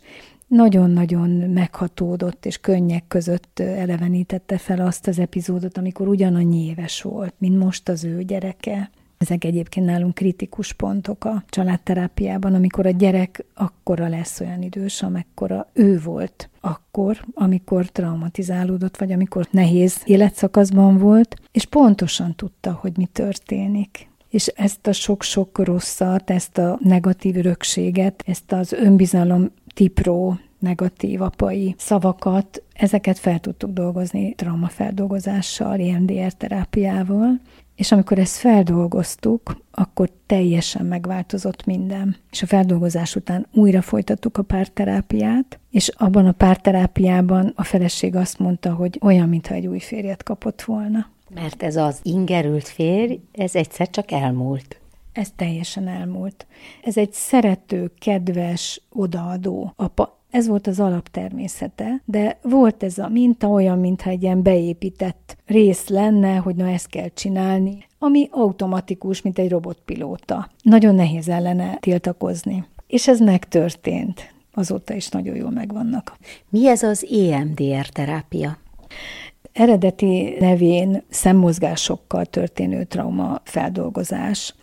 Nagyon-nagyon 0.46 1.30
meghatódott, 1.30 2.46
és 2.46 2.58
könnyek 2.58 3.04
között 3.08 3.58
elevenítette 3.58 4.58
fel 4.58 4.87
azt 4.87 5.06
az 5.06 5.18
epizódot, 5.18 5.78
amikor 5.78 6.08
ugyanannyi 6.08 6.64
éves 6.64 7.02
volt, 7.02 7.34
mint 7.38 7.58
most 7.58 7.88
az 7.88 8.04
ő 8.04 8.22
gyereke. 8.22 8.90
Ezek 9.18 9.44
egyébként 9.44 9.87
nálunk 9.87 10.14
kritikus 10.14 10.72
pontok 10.72 11.25
a 11.25 11.44
családterápiában, 11.48 12.54
amikor 12.54 12.87
a 12.87 12.90
gyerek 12.90 13.44
akkora 13.54 14.08
lesz 14.08 14.40
olyan 14.40 14.62
idős, 14.62 15.02
amekkora 15.02 15.68
ő 15.72 16.00
volt 16.00 16.50
akkor, 16.60 17.25
amikor 17.34 17.87
traumatizálódott, 17.87 18.96
vagy 18.96 19.12
amikor 19.12 19.46
nehéz 19.50 20.02
életszakaszban 20.04 20.98
volt, 20.98 21.37
és 21.52 21.64
pontosan 21.64 22.34
tudta, 22.34 22.72
hogy 22.72 22.96
mi 22.96 23.06
történik. 23.06 24.08
És 24.28 24.46
ezt 24.46 24.87
a 24.87 24.92
sok-sok 24.92 25.58
rosszat, 25.64 26.30
ezt 26.30 26.58
a 26.58 26.78
negatív 26.82 27.37
örökséget, 27.37 28.22
ezt 28.26 28.52
az 28.52 28.72
önbizalom 28.72 29.50
tipró 29.75 30.38
negatív 30.58 31.22
apai 31.22 31.75
szavakat, 31.78 32.62
ezeket 32.72 33.18
fel 33.18 33.38
tudtuk 33.38 33.70
dolgozni 33.70 34.34
traumafeldolgozással, 34.34 35.80
EMDR 35.80 36.32
terápiával, 36.32 37.40
és 37.78 37.92
amikor 37.92 38.18
ezt 38.18 38.37
feldolgoztuk, 38.37 39.56
akkor 39.70 40.11
teljesen 40.26 40.87
megváltozott 40.87 41.64
minden. 41.64 42.16
És 42.30 42.42
a 42.42 42.47
feldolgozás 42.47 43.16
után 43.16 43.47
újra 43.52 43.82
folytattuk 43.82 44.38
a 44.38 44.42
párterápiát, 44.42 45.58
és 45.70 45.88
abban 45.88 46.26
a 46.26 46.32
párterápiában 46.32 47.52
a 47.56 47.64
feleség 47.64 48.16
azt 48.16 48.38
mondta, 48.38 48.75
hogy 48.75 48.99
olyan, 49.02 49.28
mintha 49.28 49.54
egy 49.54 49.66
új 49.66 49.78
férjet 49.78 50.23
kapott 50.23 50.62
volna. 50.62 51.11
Mert 51.35 51.62
ez 51.62 51.76
az 51.76 52.00
ingerült 52.02 52.68
férj, 52.68 53.20
ez 53.32 53.54
egyszer 53.54 53.90
csak 53.90 54.11
elmúlt. 54.11 54.80
Ez 55.12 55.28
teljesen 55.37 55.88
elmúlt. 55.88 56.47
Ez 56.85 56.97
egy 56.97 57.12
szerető, 57.12 57.92
kedves, 57.99 58.80
odaadó 58.92 59.73
apa. 59.76 60.17
Ez 60.30 60.47
volt 60.47 60.66
az 60.66 60.80
alaptermészete, 60.80 62.02
de 62.04 62.38
volt 62.42 62.82
ez 62.82 62.99
a 62.99 63.08
minta 63.08 63.49
olyan, 63.49 63.78
mintha 63.78 64.11
egy 64.11 64.23
ilyen 64.23 64.42
beépített 64.42 65.37
rész 65.47 65.88
lenne, 65.88 66.37
hogy 66.37 66.54
na 66.54 66.68
ezt 66.68 66.87
kell 66.88 67.08
csinálni, 67.08 67.87
ami 67.99 68.28
automatikus, 68.30 69.23
mint 69.23 69.38
egy 69.38 69.50
robotpilóta. 69.50 70.49
Nagyon 70.62 70.94
nehéz 70.94 71.28
ellene 71.28 71.76
tiltakozni. 71.80 72.64
És 72.87 73.08
ez 73.08 73.20
megtörtént. 73.20 74.35
Azóta 74.54 74.94
is 74.94 75.08
nagyon 75.08 75.37
jól 75.37 75.50
megvannak. 75.50 76.16
Mi 76.49 76.68
ez 76.68 76.82
az 76.82 77.06
EMDR 77.11 77.88
terápia? 77.88 78.58
Eredeti 79.52 80.37
nevén 80.38 81.02
szemmozgásokkal 81.08 82.25
történő 82.25 82.85
trauma 82.85 83.40
feldolgozás 83.44 84.54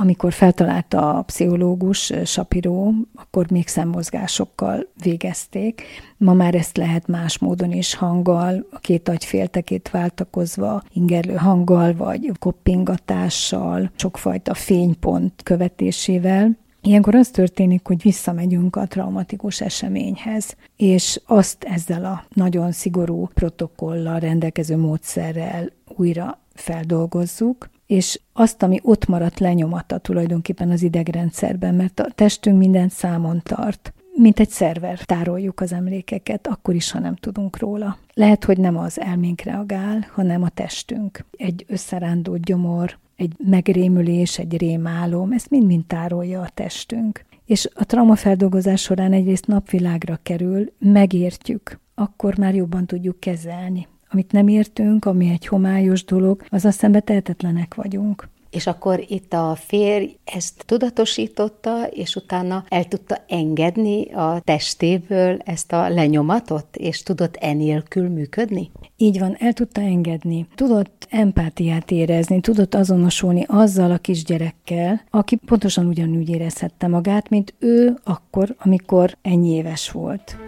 amikor 0.00 0.32
feltalálta 0.32 1.14
a 1.14 1.22
pszichológus 1.22 2.12
Sapiró, 2.24 2.92
akkor 3.14 3.50
még 3.50 3.68
szemmozgásokkal 3.68 4.86
végezték. 5.02 5.82
Ma 6.16 6.32
már 6.32 6.54
ezt 6.54 6.76
lehet 6.76 7.06
más 7.06 7.38
módon 7.38 7.72
is 7.72 7.94
hanggal, 7.94 8.66
a 8.70 8.78
két 8.78 9.08
agyféltekét 9.08 9.90
váltakozva, 9.90 10.82
ingerlő 10.92 11.34
hanggal, 11.34 11.94
vagy 11.94 12.32
koppingatással, 12.38 13.90
sokfajta 13.96 14.54
fénypont 14.54 15.42
követésével. 15.42 16.56
Ilyenkor 16.82 17.14
az 17.14 17.28
történik, 17.28 17.86
hogy 17.86 18.02
visszamegyünk 18.02 18.76
a 18.76 18.86
traumatikus 18.86 19.60
eseményhez, 19.60 20.56
és 20.76 21.20
azt 21.26 21.64
ezzel 21.64 22.04
a 22.04 22.24
nagyon 22.32 22.72
szigorú 22.72 23.28
protokollal 23.34 24.18
rendelkező 24.18 24.76
módszerrel 24.76 25.72
újra 25.96 26.38
feldolgozzuk, 26.54 27.68
és 27.88 28.20
azt, 28.32 28.62
ami 28.62 28.80
ott 28.82 29.06
maradt 29.06 29.38
lenyomata 29.38 29.98
tulajdonképpen 29.98 30.70
az 30.70 30.82
idegrendszerben, 30.82 31.74
mert 31.74 32.00
a 32.00 32.10
testünk 32.14 32.58
mindent 32.58 32.90
számon 32.90 33.40
tart 33.42 33.92
mint 34.18 34.40
egy 34.40 34.50
szerver 34.50 34.98
tároljuk 34.98 35.60
az 35.60 35.72
emlékeket, 35.72 36.46
akkor 36.46 36.74
is, 36.74 36.90
ha 36.90 36.98
nem 36.98 37.16
tudunk 37.16 37.58
róla. 37.58 37.98
Lehet, 38.14 38.44
hogy 38.44 38.58
nem 38.58 38.76
az 38.76 39.00
elménk 39.00 39.40
reagál, 39.40 40.06
hanem 40.14 40.42
a 40.42 40.48
testünk. 40.48 41.24
Egy 41.36 41.64
összerándult 41.68 42.44
gyomor, 42.44 42.98
egy 43.16 43.32
megrémülés, 43.44 44.38
egy 44.38 44.56
rémálom, 44.56 45.32
ezt 45.32 45.50
mind-mind 45.50 45.84
tárolja 45.84 46.40
a 46.40 46.50
testünk. 46.54 47.24
És 47.46 47.68
a 47.74 47.84
traumafeldolgozás 47.84 48.80
során 48.80 49.12
egyrészt 49.12 49.46
napvilágra 49.46 50.18
kerül, 50.22 50.72
megértjük, 50.78 51.80
akkor 51.94 52.38
már 52.38 52.54
jobban 52.54 52.86
tudjuk 52.86 53.20
kezelni 53.20 53.86
amit 54.10 54.32
nem 54.32 54.48
értünk, 54.48 55.04
ami 55.04 55.30
egy 55.30 55.46
homályos 55.46 56.04
dolog, 56.04 56.44
az 56.48 56.66
szembe 56.70 57.00
tehetetlenek 57.00 57.74
vagyunk. 57.74 58.28
És 58.50 58.66
akkor 58.66 59.04
itt 59.08 59.32
a 59.32 59.54
férj 59.60 60.16
ezt 60.24 60.62
tudatosította, 60.66 61.86
és 61.86 62.16
utána 62.16 62.64
el 62.68 62.84
tudta 62.84 63.24
engedni 63.28 64.12
a 64.12 64.40
testéből 64.44 65.38
ezt 65.44 65.72
a 65.72 65.88
lenyomatot, 65.88 66.76
és 66.76 67.02
tudott 67.02 67.36
enélkül 67.36 68.08
működni? 68.08 68.70
Így 68.96 69.18
van, 69.18 69.36
el 69.38 69.52
tudta 69.52 69.80
engedni. 69.80 70.46
Tudott 70.54 71.06
empátiát 71.10 71.90
érezni, 71.90 72.40
tudott 72.40 72.74
azonosulni 72.74 73.44
azzal 73.48 73.90
a 73.90 73.98
kisgyerekkel, 73.98 75.02
aki 75.10 75.36
pontosan 75.36 75.86
ugyanúgy 75.86 76.28
érezhette 76.28 76.86
magát, 76.86 77.28
mint 77.28 77.54
ő 77.58 77.98
akkor, 78.04 78.56
amikor 78.58 79.16
ennyi 79.22 79.50
éves 79.50 79.90
volt. 79.90 80.47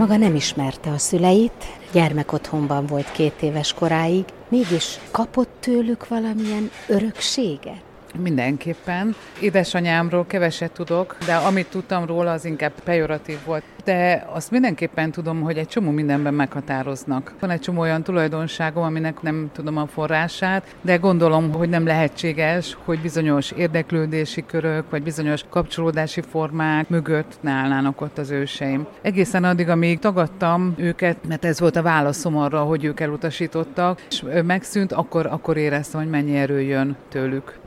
Maga 0.00 0.16
nem 0.16 0.34
ismerte 0.34 0.90
a 0.90 0.98
szüleit, 0.98 1.64
gyermekotthonban 1.92 2.86
volt 2.86 3.12
két 3.12 3.42
éves 3.42 3.72
koráig, 3.72 4.24
mégis 4.48 4.98
kapott 5.10 5.50
tőlük 5.60 6.08
valamilyen 6.08 6.70
örökséget? 6.86 7.89
Mindenképpen. 8.18 9.14
Édesanyámról 9.40 10.26
keveset 10.26 10.72
tudok, 10.72 11.16
de 11.26 11.34
amit 11.34 11.66
tudtam 11.66 12.06
róla, 12.06 12.32
az 12.32 12.44
inkább 12.44 12.72
pejoratív 12.84 13.38
volt. 13.44 13.62
De 13.84 14.26
azt 14.32 14.50
mindenképpen 14.50 15.10
tudom, 15.10 15.40
hogy 15.40 15.58
egy 15.58 15.68
csomó 15.68 15.90
mindenben 15.90 16.34
meghatároznak. 16.34 17.34
Van 17.40 17.50
egy 17.50 17.60
csomó 17.60 17.80
olyan 17.80 18.02
tulajdonságom, 18.02 18.82
aminek 18.82 19.22
nem 19.22 19.50
tudom 19.52 19.76
a 19.76 19.86
forrását, 19.86 20.74
de 20.80 20.96
gondolom, 20.96 21.52
hogy 21.52 21.68
nem 21.68 21.86
lehetséges, 21.86 22.76
hogy 22.84 23.00
bizonyos 23.00 23.50
érdeklődési 23.50 24.44
körök, 24.46 24.90
vagy 24.90 25.02
bizonyos 25.02 25.44
kapcsolódási 25.48 26.20
formák 26.20 26.88
mögött 26.88 27.38
ne 27.40 27.50
állnának 27.50 28.00
ott 28.00 28.18
az 28.18 28.30
őseim. 28.30 28.86
Egészen 29.02 29.44
addig, 29.44 29.68
amíg 29.68 29.98
tagadtam 29.98 30.74
őket, 30.76 31.16
mert 31.28 31.44
ez 31.44 31.60
volt 31.60 31.76
a 31.76 31.82
válaszom 31.82 32.36
arra, 32.36 32.60
hogy 32.60 32.84
ők 32.84 33.00
elutasítottak, 33.00 34.00
és 34.10 34.24
megszűnt, 34.46 34.92
akkor, 34.92 35.26
akkor 35.26 35.56
éreztem, 35.56 36.00
hogy 36.00 36.10
mennyi 36.10 36.36
erő 36.36 36.60
jön 36.60 36.96
tőlük 37.08 37.59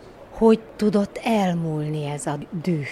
hogy 0.43 0.59
tudott 0.75 1.19
elmúlni 1.23 2.05
ez 2.05 2.25
a 2.25 2.37
düh? 2.63 2.87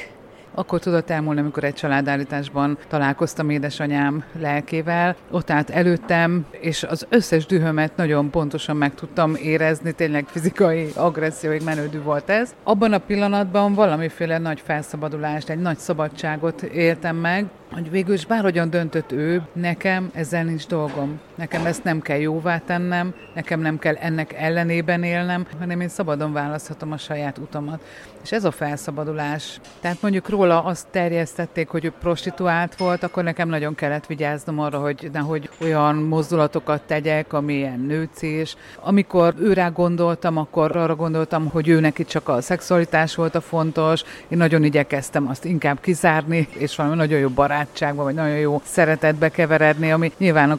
akkor 0.53 0.79
tudott 0.79 1.09
elmúlni, 1.09 1.39
amikor 1.39 1.63
egy 1.63 1.73
családállításban 1.73 2.77
találkoztam 2.87 3.49
édesanyám 3.49 4.23
lelkével. 4.39 5.15
Ott 5.31 5.49
állt 5.49 5.69
előttem, 5.69 6.45
és 6.51 6.83
az 6.83 7.05
összes 7.09 7.45
dühömet 7.45 7.95
nagyon 7.95 8.29
pontosan 8.29 8.77
meg 8.77 8.93
tudtam 8.95 9.35
érezni, 9.35 9.91
tényleg 9.91 10.25
fizikai 10.27 10.87
agresszióig 10.95 11.63
menődű 11.63 12.01
volt 12.01 12.29
ez. 12.29 12.55
Abban 12.63 12.93
a 12.93 12.97
pillanatban 12.97 13.73
valamiféle 13.73 14.37
nagy 14.37 14.61
felszabadulást, 14.65 15.49
egy 15.49 15.59
nagy 15.61 15.77
szabadságot 15.77 16.61
éltem 16.61 17.15
meg, 17.15 17.45
hogy 17.73 17.91
végül 17.91 18.13
is 18.13 18.25
bárhogyan 18.25 18.69
döntött 18.69 19.11
ő, 19.11 19.41
nekem 19.53 20.09
ezzel 20.13 20.43
nincs 20.43 20.67
dolgom. 20.67 21.19
Nekem 21.41 21.65
ezt 21.65 21.83
nem 21.83 22.01
kell 22.01 22.17
jóvá 22.17 22.57
tennem, 22.57 23.13
nekem 23.33 23.59
nem 23.59 23.79
kell 23.79 23.95
ennek 23.95 24.33
ellenében 24.33 25.03
élnem, 25.03 25.45
hanem 25.59 25.81
én 25.81 25.87
szabadon 25.87 26.33
választhatom 26.33 26.91
a 26.91 26.97
saját 26.97 27.37
utamat. 27.37 27.81
És 28.23 28.31
ez 28.31 28.43
a 28.43 28.51
felszabadulás. 28.51 29.59
Tehát 29.79 30.01
mondjuk 30.01 30.29
róla 30.29 30.63
azt 30.63 30.87
terjesztették, 30.91 31.67
hogy 31.67 31.85
ő 31.85 31.93
prostituált 31.99 32.75
volt, 32.75 33.03
akkor 33.03 33.23
nekem 33.23 33.49
nagyon 33.49 33.75
kellett 33.75 34.05
vigyáznom 34.05 34.59
arra, 34.59 34.79
hogy 34.79 35.09
nehogy 35.13 35.49
olyan 35.61 35.95
mozdulatokat 35.95 36.81
tegyek, 36.81 37.33
ami 37.33 37.69
nőcés. 37.87 38.55
Amikor 38.79 39.33
őrá 39.39 39.67
gondoltam, 39.67 40.37
akkor 40.37 40.77
arra 40.77 40.95
gondoltam, 40.95 41.49
hogy 41.49 41.67
ő 41.67 41.79
neki 41.79 42.05
csak 42.05 42.29
a 42.29 42.41
szexualitás 42.41 43.15
volt 43.15 43.35
a 43.35 43.41
fontos. 43.41 44.03
Én 44.27 44.37
nagyon 44.37 44.63
igyekeztem 44.63 45.27
azt 45.27 45.45
inkább 45.45 45.79
kizárni, 45.79 46.47
és 46.57 46.75
valami 46.75 46.95
nagyon 46.95 47.19
jó 47.19 47.29
barátságba, 47.29 48.03
vagy 48.03 48.15
nagyon 48.15 48.37
jó 48.37 48.61
szeretetbe 48.65 49.29
keveredni, 49.29 49.91
ami 49.91 50.11
nyilván 50.17 50.51
a 50.51 50.57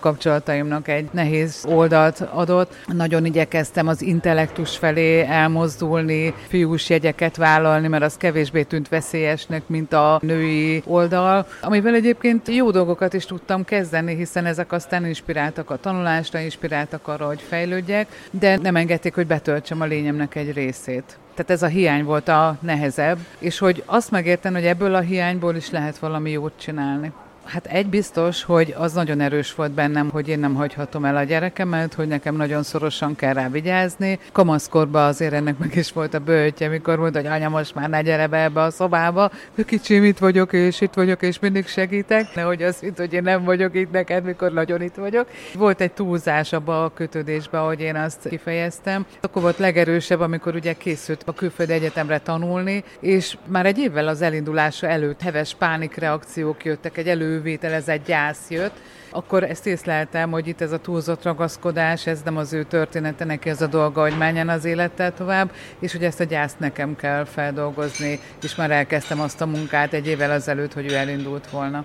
kapcsolataimnak 0.72 0.88
egy 0.88 1.08
nehéz 1.12 1.64
oldalt 1.68 2.20
adott. 2.20 2.74
Nagyon 2.86 3.24
igyekeztem 3.24 3.88
az 3.88 4.02
intellektus 4.02 4.76
felé 4.76 5.20
elmozdulni, 5.20 6.34
fiús 6.48 6.88
jegyeket 6.88 7.36
vállalni, 7.36 7.88
mert 7.88 8.02
az 8.02 8.16
kevésbé 8.16 8.62
tűnt 8.62 8.88
veszélyesnek, 8.88 9.62
mint 9.68 9.92
a 9.92 10.18
női 10.22 10.82
oldal, 10.86 11.46
amivel 11.60 11.94
egyébként 11.94 12.48
jó 12.48 12.70
dolgokat 12.70 13.14
is 13.14 13.24
tudtam 13.24 13.64
kezdeni, 13.64 14.14
hiszen 14.14 14.46
ezek 14.46 14.72
aztán 14.72 15.06
inspiráltak 15.06 15.70
a 15.70 15.76
tanulásra, 15.76 16.38
inspiráltak 16.38 17.08
arra, 17.08 17.26
hogy 17.26 17.40
fejlődjek, 17.40 18.06
de 18.30 18.56
nem 18.56 18.76
engedték, 18.76 19.14
hogy 19.14 19.26
betöltsem 19.26 19.80
a 19.80 19.84
lényemnek 19.84 20.34
egy 20.34 20.52
részét. 20.52 21.16
Tehát 21.34 21.50
ez 21.50 21.62
a 21.62 21.66
hiány 21.66 22.04
volt 22.04 22.28
a 22.28 22.56
nehezebb, 22.60 23.18
és 23.38 23.58
hogy 23.58 23.82
azt 23.86 24.10
megértem, 24.10 24.52
hogy 24.52 24.66
ebből 24.66 24.94
a 24.94 25.00
hiányból 25.00 25.54
is 25.54 25.70
lehet 25.70 25.98
valami 25.98 26.30
jót 26.30 26.52
csinálni. 26.58 27.12
Hát 27.44 27.66
egy 27.66 27.86
biztos, 27.86 28.42
hogy 28.42 28.74
az 28.78 28.92
nagyon 28.92 29.20
erős 29.20 29.54
volt 29.54 29.70
bennem, 29.70 30.10
hogy 30.10 30.28
én 30.28 30.38
nem 30.38 30.54
hagyhatom 30.54 31.04
el 31.04 31.16
a 31.16 31.22
gyerekemet, 31.22 31.94
hogy 31.94 32.08
nekem 32.08 32.36
nagyon 32.36 32.62
szorosan 32.62 33.16
kell 33.16 33.32
rá 33.32 33.48
vigyázni. 33.48 34.18
Kamaszkorban 34.32 35.06
azért 35.06 35.32
ennek 35.32 35.58
meg 35.58 35.74
is 35.74 35.92
volt 35.92 36.14
a 36.14 36.18
bőtje, 36.18 36.68
mikor 36.68 36.98
mondta, 36.98 37.18
hogy 37.18 37.28
anya, 37.28 37.48
most 37.48 37.74
már 37.74 37.88
ne 37.88 38.02
gyere 38.02 38.26
be 38.26 38.42
ebbe 38.42 38.60
a 38.60 38.70
szobába, 38.70 39.30
ő 39.54 39.64
kicsim 39.64 40.04
itt 40.04 40.18
vagyok, 40.18 40.52
és 40.52 40.80
itt 40.80 40.94
vagyok, 40.94 41.22
és 41.22 41.38
mindig 41.38 41.66
segítek. 41.66 42.34
Nehogy 42.34 42.62
az 42.62 42.82
itt, 42.82 42.96
hogy 42.96 43.12
én 43.12 43.22
nem 43.22 43.44
vagyok 43.44 43.74
itt 43.74 43.90
neked, 43.90 44.24
mikor 44.24 44.52
nagyon 44.52 44.82
itt 44.82 44.94
vagyok. 44.94 45.28
Volt 45.54 45.80
egy 45.80 45.92
túlzás 45.92 46.52
abba 46.52 46.84
a 46.84 46.92
kötődésbe, 46.94 47.58
hogy 47.58 47.80
én 47.80 47.96
azt 47.96 48.28
kifejeztem. 48.28 49.06
Akkor 49.20 49.42
volt 49.42 49.58
legerősebb, 49.58 50.20
amikor 50.20 50.54
ugye 50.54 50.72
készült 50.72 51.22
a 51.26 51.32
külföldi 51.32 51.72
egyetemre 51.72 52.18
tanulni, 52.18 52.84
és 53.00 53.36
már 53.46 53.66
egy 53.66 53.78
évvel 53.78 54.08
az 54.08 54.22
elindulása 54.22 54.86
előtt 54.86 55.20
heves 55.20 55.54
pánikreakciók 55.54 56.64
jöttek, 56.64 56.96
egy 56.96 57.08
elő 57.08 57.31
elővételezett 57.32 58.06
gyász 58.06 58.50
jött, 58.50 58.76
akkor 59.10 59.42
ezt 59.42 59.66
észleltem, 59.66 60.30
hogy 60.30 60.48
itt 60.48 60.60
ez 60.60 60.72
a 60.72 60.78
túlzott 60.78 61.22
ragaszkodás, 61.22 62.06
ez 62.06 62.20
nem 62.24 62.36
az 62.36 62.52
ő 62.52 62.62
története, 62.62 63.24
neki 63.24 63.50
az 63.50 63.62
a 63.62 63.66
dolga, 63.66 64.00
hogy 64.00 64.16
menjen 64.18 64.48
az 64.48 64.64
élettel 64.64 65.14
tovább, 65.14 65.50
és 65.78 65.92
hogy 65.92 66.04
ezt 66.04 66.20
a 66.20 66.24
gyászt 66.24 66.58
nekem 66.58 66.96
kell 66.96 67.24
feldolgozni, 67.24 68.20
és 68.42 68.54
már 68.54 68.70
elkezdtem 68.70 69.20
azt 69.20 69.40
a 69.40 69.46
munkát 69.46 69.92
egy 69.92 70.06
évvel 70.06 70.30
azelőtt, 70.30 70.72
hogy 70.72 70.90
ő 70.90 70.94
elindult 70.94 71.50
volna. 71.50 71.84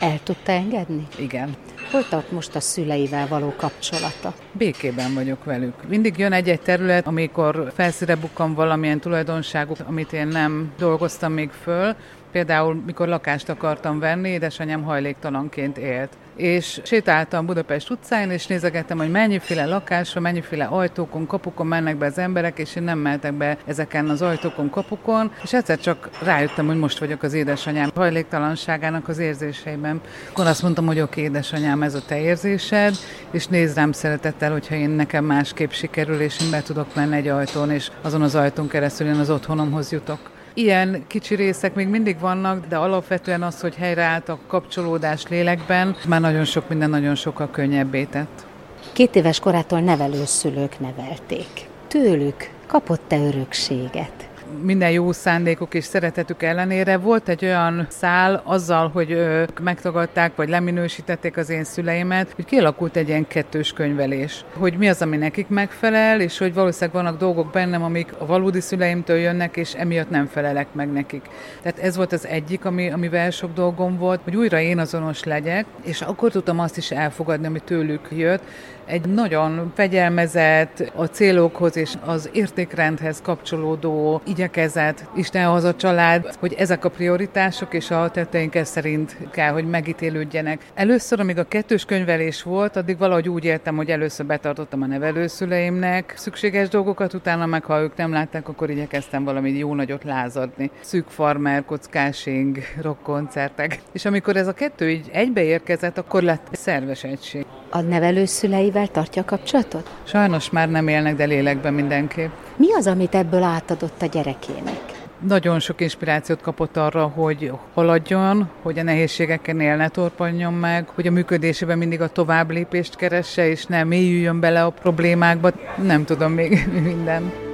El 0.00 0.20
tudta 0.22 0.52
engedni? 0.52 1.06
Igen. 1.18 1.56
Hol 1.90 2.08
tart 2.08 2.30
most 2.30 2.54
a 2.54 2.60
szüleivel 2.60 3.26
való 3.28 3.54
kapcsolata? 3.56 4.34
Békében 4.52 5.14
vagyok 5.14 5.44
velük. 5.44 5.88
Mindig 5.88 6.18
jön 6.18 6.32
egy-egy 6.32 6.60
terület, 6.60 7.06
amikor 7.06 7.72
felszíre 7.74 8.16
bukkan 8.16 8.54
valamilyen 8.54 9.00
tulajdonságuk, 9.00 9.76
amit 9.86 10.12
én 10.12 10.26
nem 10.26 10.72
dolgoztam 10.78 11.32
még 11.32 11.50
föl, 11.62 11.94
Például, 12.36 12.82
mikor 12.86 13.08
lakást 13.08 13.48
akartam 13.48 13.98
venni, 13.98 14.28
édesanyám 14.28 14.82
hajléktalanként 14.82 15.78
élt. 15.78 16.12
És 16.34 16.80
sétáltam 16.84 17.46
Budapest 17.46 17.90
utcáin, 17.90 18.30
és 18.30 18.46
nézegettem, 18.46 18.98
hogy 18.98 19.10
mennyiféle 19.10 19.66
lakásra, 19.66 20.20
mennyiféle 20.20 20.64
ajtókon, 20.64 21.26
kapukon 21.26 21.66
mennek 21.66 21.96
be 21.96 22.06
az 22.06 22.18
emberek, 22.18 22.58
és 22.58 22.76
én 22.76 22.82
nem 22.82 22.98
mehetek 22.98 23.32
be 23.32 23.58
ezeken 23.66 24.08
az 24.08 24.22
ajtókon, 24.22 24.70
kapukon. 24.70 25.32
És 25.42 25.52
egyszer 25.52 25.78
csak 25.78 26.08
rájöttem, 26.22 26.66
hogy 26.66 26.78
most 26.78 26.98
vagyok 26.98 27.22
az 27.22 27.32
édesanyám 27.32 27.90
hajléktalanságának 27.94 29.08
az 29.08 29.18
érzéseiben. 29.18 30.00
Akkor 30.30 30.46
azt 30.46 30.62
mondtam, 30.62 30.86
hogy 30.86 31.00
oké, 31.00 31.22
édesanyám, 31.22 31.82
ez 31.82 31.94
a 31.94 32.04
te 32.06 32.20
érzésed, 32.20 32.94
és 33.30 33.46
nézd 33.46 33.76
rám 33.76 33.92
szeretettel, 33.92 34.52
hogyha 34.52 34.74
én 34.74 34.90
nekem 34.90 35.24
másképp 35.24 35.70
sikerül, 35.70 36.20
és 36.20 36.40
én 36.40 36.50
be 36.50 36.62
tudok 36.62 36.94
menni 36.94 37.16
egy 37.16 37.28
ajtón, 37.28 37.70
és 37.70 37.90
azon 38.02 38.22
az 38.22 38.34
ajtón 38.34 38.68
keresztül 38.68 39.06
én 39.06 39.18
az 39.18 39.30
otthonomhoz 39.30 39.92
jutok. 39.92 40.34
Ilyen 40.58 41.04
kicsi 41.06 41.34
részek 41.34 41.74
még 41.74 41.88
mindig 41.88 42.18
vannak, 42.18 42.66
de 42.66 42.76
alapvetően 42.76 43.42
az, 43.42 43.60
hogy 43.60 43.74
helyreállt 43.74 44.28
a 44.28 44.38
kapcsolódás 44.46 45.26
lélekben, 45.28 45.96
már 46.08 46.20
nagyon 46.20 46.44
sok 46.44 46.68
minden 46.68 46.90
nagyon 46.90 47.14
sokkal 47.14 47.50
könnyebbé 47.50 48.04
tett. 48.04 48.46
Két 48.92 49.16
éves 49.16 49.40
korától 49.40 49.80
nevelőszülők 49.80 50.80
nevelték. 50.80 51.68
Tőlük 51.88 52.50
kapott-e 52.66 53.18
örökséget? 53.18 54.25
Minden 54.62 54.90
jó 54.90 55.12
szándékok 55.12 55.74
és 55.74 55.84
szeretetük 55.84 56.42
ellenére 56.42 56.96
volt 56.96 57.28
egy 57.28 57.44
olyan 57.44 57.86
szál 57.90 58.42
azzal, 58.44 58.88
hogy 58.88 59.10
ők 59.10 59.60
megtagadták, 59.60 60.36
vagy 60.36 60.48
leminősítették 60.48 61.36
az 61.36 61.50
én 61.50 61.64
szüleimet, 61.64 62.32
hogy 62.34 62.44
kialakult 62.44 62.96
egy 62.96 63.08
ilyen 63.08 63.26
kettős 63.26 63.72
könyvelés. 63.72 64.44
Hogy 64.58 64.76
mi 64.78 64.88
az, 64.88 65.02
ami 65.02 65.16
nekik 65.16 65.48
megfelel, 65.48 66.20
és 66.20 66.38
hogy 66.38 66.54
valószínűleg 66.54 67.02
vannak 67.02 67.18
dolgok 67.18 67.50
bennem, 67.50 67.82
amik 67.82 68.12
a 68.18 68.26
valódi 68.26 68.60
szüleimtől 68.60 69.16
jönnek, 69.16 69.56
és 69.56 69.72
emiatt 69.74 70.10
nem 70.10 70.26
felelek 70.26 70.66
meg 70.72 70.92
nekik. 70.92 71.22
Tehát 71.62 71.78
ez 71.78 71.96
volt 71.96 72.12
az 72.12 72.26
egyik, 72.26 72.64
ami, 72.64 72.90
amivel 72.90 73.30
sok 73.30 73.52
dolgom 73.52 73.98
volt, 73.98 74.20
hogy 74.24 74.36
újra 74.36 74.60
én 74.60 74.78
azonos 74.78 75.24
legyek, 75.24 75.64
és 75.82 76.00
akkor 76.00 76.30
tudtam 76.30 76.58
azt 76.58 76.76
is 76.76 76.90
elfogadni, 76.90 77.46
ami 77.46 77.60
tőlük 77.60 78.08
jött, 78.10 78.42
egy 78.86 79.08
nagyon 79.08 79.72
fegyelmezett, 79.74 80.92
a 80.94 81.04
célokhoz 81.04 81.76
és 81.76 81.94
az 82.04 82.30
értékrendhez 82.32 83.20
kapcsolódó 83.22 84.20
igyekezet, 84.26 85.08
Istenhoz 85.16 85.64
a 85.64 85.74
család, 85.74 86.34
hogy 86.38 86.52
ezek 86.52 86.84
a 86.84 86.88
prioritások 86.88 87.74
és 87.74 87.90
a 87.90 88.10
tetteink 88.10 88.54
szerint 88.62 89.16
kell, 89.30 89.52
hogy 89.52 89.68
megítélődjenek. 89.68 90.64
Először, 90.74 91.20
amíg 91.20 91.38
a 91.38 91.48
kettős 91.48 91.84
könyvelés 91.84 92.42
volt, 92.42 92.76
addig 92.76 92.98
valahogy 92.98 93.28
úgy 93.28 93.44
éltem, 93.44 93.76
hogy 93.76 93.90
először 93.90 94.26
betartottam 94.26 94.82
a 94.82 94.86
nevelőszüleimnek 94.86 96.14
szükséges 96.16 96.68
dolgokat, 96.68 97.14
utána 97.14 97.46
meg 97.46 97.64
ha 97.64 97.80
ők 97.80 97.96
nem 97.96 98.12
látták, 98.12 98.48
akkor 98.48 98.70
igyekeztem 98.70 99.24
valami 99.24 99.50
jó 99.50 99.74
nagyot 99.74 100.04
lázadni. 100.04 100.70
Szűk 100.80 101.08
farmer, 101.08 101.64
kockásing, 101.64 102.58
rockkoncertek. 102.80 103.80
És 103.92 104.04
amikor 104.04 104.36
ez 104.36 104.46
a 104.46 104.52
kettő 104.52 104.90
így 104.90 105.10
egybeérkezett, 105.12 105.98
akkor 105.98 106.22
lett 106.22 106.48
szerves 106.52 107.04
egység. 107.04 107.46
A 107.70 107.80
nevelőszüleivel 107.80 108.86
tartja 108.86 109.22
a 109.22 109.24
kapcsolatot? 109.24 109.90
Sajnos 110.04 110.50
már 110.50 110.70
nem 110.70 110.88
élnek, 110.88 111.16
de 111.16 111.24
lélekben 111.24 111.74
mindenképp. 111.74 112.30
Mi 112.56 112.72
az, 112.72 112.86
amit 112.86 113.14
ebből 113.14 113.42
átadott 113.42 114.02
a 114.02 114.06
gyerekének? 114.06 114.96
Nagyon 115.26 115.60
sok 115.60 115.80
inspirációt 115.80 116.40
kapott 116.40 116.76
arra, 116.76 117.06
hogy 117.06 117.52
haladjon, 117.74 118.48
hogy 118.62 118.78
a 118.78 118.82
nehézségeken 118.82 119.56
ne 119.56 119.88
torpanjon 119.88 120.52
meg, 120.52 120.88
hogy 120.88 121.06
a 121.06 121.10
működésében 121.10 121.78
mindig 121.78 122.00
a 122.00 122.08
tovább 122.08 122.50
lépést 122.50 122.96
keresse, 122.96 123.48
és 123.48 123.64
nem 123.64 123.88
mélyüljön 123.88 124.40
bele 124.40 124.64
a 124.64 124.70
problémákba. 124.70 125.50
Nem 125.82 126.04
tudom 126.04 126.32
még 126.32 126.68
minden. 126.84 127.45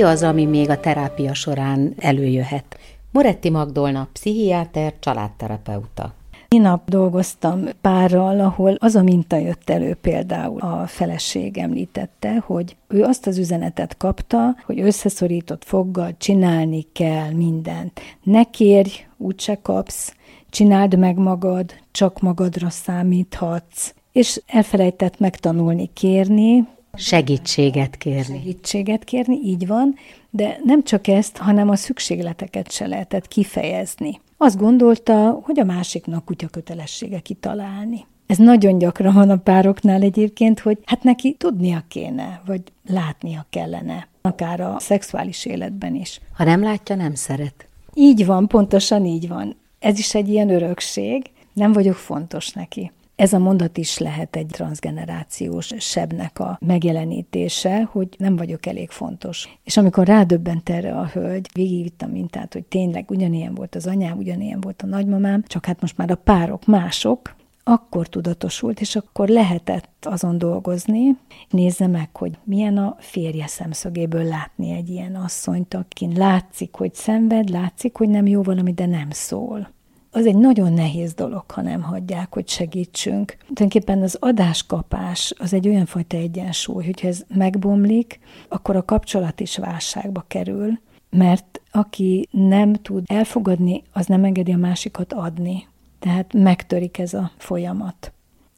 Mi 0.00 0.06
az, 0.06 0.22
ami 0.22 0.44
még 0.44 0.70
a 0.70 0.80
terápia 0.80 1.34
során 1.34 1.94
előjöhet? 1.98 2.78
Moretti 3.12 3.50
Magdolna, 3.50 4.08
pszichiáter, 4.12 4.94
családterapeuta. 4.98 6.14
Minap 6.48 6.90
dolgoztam 6.90 7.64
párral, 7.80 8.40
ahol 8.40 8.76
az 8.78 8.94
a 8.94 9.02
minta 9.02 9.36
jött 9.36 9.70
elő 9.70 9.94
például. 9.94 10.60
A 10.60 10.86
feleség 10.86 11.58
említette, 11.58 12.42
hogy 12.46 12.76
ő 12.88 13.02
azt 13.02 13.26
az 13.26 13.38
üzenetet 13.38 13.96
kapta, 13.96 14.56
hogy 14.64 14.80
összeszorított 14.80 15.64
foggal 15.64 16.14
csinálni 16.18 16.86
kell 16.92 17.30
mindent. 17.30 18.00
Ne 18.22 18.44
kérj, 18.44 19.06
úgyse 19.16 19.58
kapsz, 19.62 20.14
csináld 20.50 20.98
meg 20.98 21.16
magad, 21.16 21.74
csak 21.90 22.20
magadra 22.20 22.70
számíthatsz. 22.70 23.94
És 24.12 24.42
elfelejtett 24.46 25.18
megtanulni 25.18 25.90
kérni, 25.92 26.68
Segítséget 26.94 27.96
kérni. 27.96 28.38
Segítséget 28.38 29.04
kérni, 29.04 29.36
így 29.44 29.66
van, 29.66 29.94
de 30.30 30.58
nem 30.64 30.82
csak 30.82 31.06
ezt, 31.06 31.36
hanem 31.36 31.68
a 31.68 31.76
szükségleteket 31.76 32.72
se 32.72 32.86
lehetett 32.86 33.28
kifejezni. 33.28 34.20
Azt 34.36 34.58
gondolta, 34.58 35.40
hogy 35.42 35.60
a 35.60 35.64
másiknak 35.64 36.24
kutya 36.24 36.48
kötelessége 36.48 37.20
kitalálni. 37.20 38.06
Ez 38.26 38.38
nagyon 38.38 38.78
gyakran 38.78 39.14
van 39.14 39.30
a 39.30 39.36
pároknál 39.36 40.02
egyébként, 40.02 40.60
hogy 40.60 40.78
hát 40.84 41.02
neki 41.02 41.32
tudnia 41.38 41.84
kéne, 41.88 42.42
vagy 42.46 42.62
látnia 42.86 43.46
kellene, 43.50 44.08
akár 44.20 44.60
a 44.60 44.76
szexuális 44.78 45.44
életben 45.44 45.94
is. 45.94 46.20
Ha 46.32 46.44
nem 46.44 46.62
látja, 46.62 46.96
nem 46.96 47.14
szeret. 47.14 47.68
Így 47.94 48.26
van, 48.26 48.46
pontosan 48.46 49.04
így 49.04 49.28
van. 49.28 49.56
Ez 49.78 49.98
is 49.98 50.14
egy 50.14 50.28
ilyen 50.28 50.50
örökség, 50.50 51.30
nem 51.52 51.72
vagyok 51.72 51.96
fontos 51.96 52.52
neki. 52.52 52.92
Ez 53.20 53.32
a 53.32 53.38
mondat 53.38 53.76
is 53.76 53.98
lehet 53.98 54.36
egy 54.36 54.46
transgenerációs 54.46 55.72
sebnek 55.78 56.38
a 56.38 56.58
megjelenítése, 56.66 57.82
hogy 57.82 58.08
nem 58.18 58.36
vagyok 58.36 58.66
elég 58.66 58.90
fontos. 58.90 59.58
És 59.64 59.76
amikor 59.76 60.06
rádöbbent 60.06 60.68
erre 60.68 60.92
a 60.92 61.06
hölgy, 61.06 61.48
végigvitt 61.52 62.02
a 62.02 62.06
mintát, 62.06 62.52
hogy 62.52 62.64
tényleg 62.64 63.10
ugyanilyen 63.10 63.54
volt 63.54 63.74
az 63.74 63.86
anyám, 63.86 64.18
ugyanilyen 64.18 64.60
volt 64.60 64.82
a 64.82 64.86
nagymamám, 64.86 65.44
csak 65.46 65.66
hát 65.66 65.80
most 65.80 65.96
már 65.96 66.10
a 66.10 66.14
párok 66.14 66.66
mások, 66.66 67.34
akkor 67.64 68.08
tudatosult, 68.08 68.80
és 68.80 68.96
akkor 68.96 69.28
lehetett 69.28 70.06
azon 70.06 70.38
dolgozni, 70.38 71.16
nézze 71.50 71.86
meg, 71.86 72.16
hogy 72.16 72.38
milyen 72.44 72.76
a 72.76 72.96
férje 72.98 73.46
szemszögéből 73.46 74.24
látni 74.24 74.70
egy 74.70 74.88
ilyen 74.88 75.14
asszonyt, 75.14 75.74
akin 75.74 76.12
látszik, 76.16 76.74
hogy 76.74 76.94
szenved, 76.94 77.48
látszik, 77.48 77.96
hogy 77.96 78.08
nem 78.08 78.26
jó 78.26 78.42
valami, 78.42 78.72
de 78.72 78.86
nem 78.86 79.10
szól 79.10 79.68
az 80.10 80.26
egy 80.26 80.36
nagyon 80.36 80.72
nehéz 80.72 81.14
dolog, 81.14 81.50
ha 81.50 81.62
nem 81.62 81.82
hagyják, 81.82 82.34
hogy 82.34 82.48
segítsünk. 82.48 83.36
Tulajdonképpen 83.38 84.02
az 84.02 84.16
adáskapás 84.20 85.34
az 85.38 85.52
egy 85.52 85.68
olyan 85.68 85.86
fajta 85.86 86.16
egyensúly, 86.16 86.84
hogyha 86.84 87.08
ez 87.08 87.24
megbomlik, 87.34 88.18
akkor 88.48 88.76
a 88.76 88.84
kapcsolat 88.84 89.40
is 89.40 89.56
válságba 89.56 90.24
kerül, 90.28 90.78
mert 91.10 91.60
aki 91.72 92.28
nem 92.30 92.72
tud 92.72 93.04
elfogadni, 93.06 93.82
az 93.92 94.06
nem 94.06 94.24
engedi 94.24 94.52
a 94.52 94.56
másikat 94.56 95.12
adni. 95.12 95.66
Tehát 95.98 96.32
megtörik 96.32 96.98
ez 96.98 97.14
a 97.14 97.30
folyamat. 97.36 98.12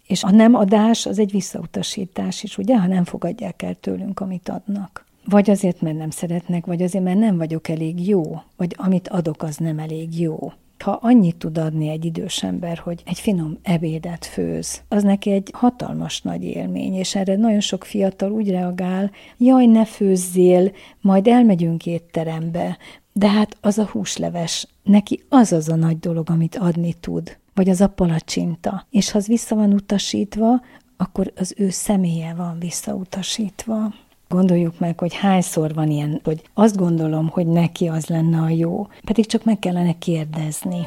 És 0.06 0.22
a 0.22 0.30
nem 0.30 0.54
adás 0.54 1.06
az 1.06 1.18
egy 1.18 1.30
visszautasítás 1.30 2.42
is, 2.42 2.58
ugye, 2.58 2.78
ha 2.78 2.86
nem 2.86 3.04
fogadják 3.04 3.62
el 3.62 3.74
tőlünk, 3.74 4.20
amit 4.20 4.48
adnak. 4.48 5.06
Vagy 5.24 5.50
azért, 5.50 5.80
mert 5.80 5.96
nem 5.96 6.10
szeretnek, 6.10 6.66
vagy 6.66 6.82
azért, 6.82 7.04
mert 7.04 7.18
nem 7.18 7.36
vagyok 7.36 7.68
elég 7.68 8.08
jó, 8.08 8.42
vagy 8.56 8.74
amit 8.78 9.08
adok, 9.08 9.42
az 9.42 9.56
nem 9.56 9.78
elég 9.78 10.20
jó 10.20 10.52
ha 10.82 10.98
annyit 11.02 11.36
tud 11.36 11.58
adni 11.58 11.88
egy 11.88 12.04
idős 12.04 12.42
ember, 12.42 12.78
hogy 12.78 13.02
egy 13.04 13.18
finom 13.18 13.58
ebédet 13.62 14.24
főz, 14.24 14.82
az 14.88 15.02
neki 15.02 15.30
egy 15.30 15.50
hatalmas 15.52 16.22
nagy 16.22 16.44
élmény, 16.44 16.94
és 16.94 17.14
erre 17.14 17.36
nagyon 17.36 17.60
sok 17.60 17.84
fiatal 17.84 18.30
úgy 18.30 18.50
reagál, 18.50 19.10
jaj, 19.38 19.66
ne 19.66 19.84
főzzél, 19.84 20.72
majd 21.00 21.26
elmegyünk 21.26 21.86
étterembe, 21.86 22.78
de 23.12 23.28
hát 23.28 23.56
az 23.60 23.78
a 23.78 23.86
húsleves, 23.86 24.66
neki 24.82 25.22
az 25.28 25.52
az 25.52 25.68
a 25.68 25.74
nagy 25.74 25.98
dolog, 25.98 26.30
amit 26.30 26.56
adni 26.56 26.92
tud, 26.92 27.38
vagy 27.54 27.68
az 27.68 27.80
a 27.80 27.88
palacsinta. 27.88 28.86
És 28.90 29.10
ha 29.10 29.18
az 29.18 29.26
vissza 29.26 29.54
van 29.54 29.72
utasítva, 29.72 30.60
akkor 30.96 31.32
az 31.36 31.54
ő 31.56 31.70
személye 31.70 32.34
van 32.34 32.58
visszautasítva. 32.58 33.94
Gondoljuk 34.32 34.78
meg, 34.78 34.98
hogy 34.98 35.14
hányszor 35.14 35.74
van 35.74 35.90
ilyen, 35.90 36.20
hogy 36.24 36.42
azt 36.54 36.76
gondolom, 36.76 37.28
hogy 37.28 37.46
neki 37.46 37.86
az 37.86 38.06
lenne 38.06 38.38
a 38.40 38.48
jó, 38.48 38.86
pedig 39.04 39.26
csak 39.26 39.44
meg 39.44 39.58
kellene 39.58 39.98
kérdezni. 39.98 40.86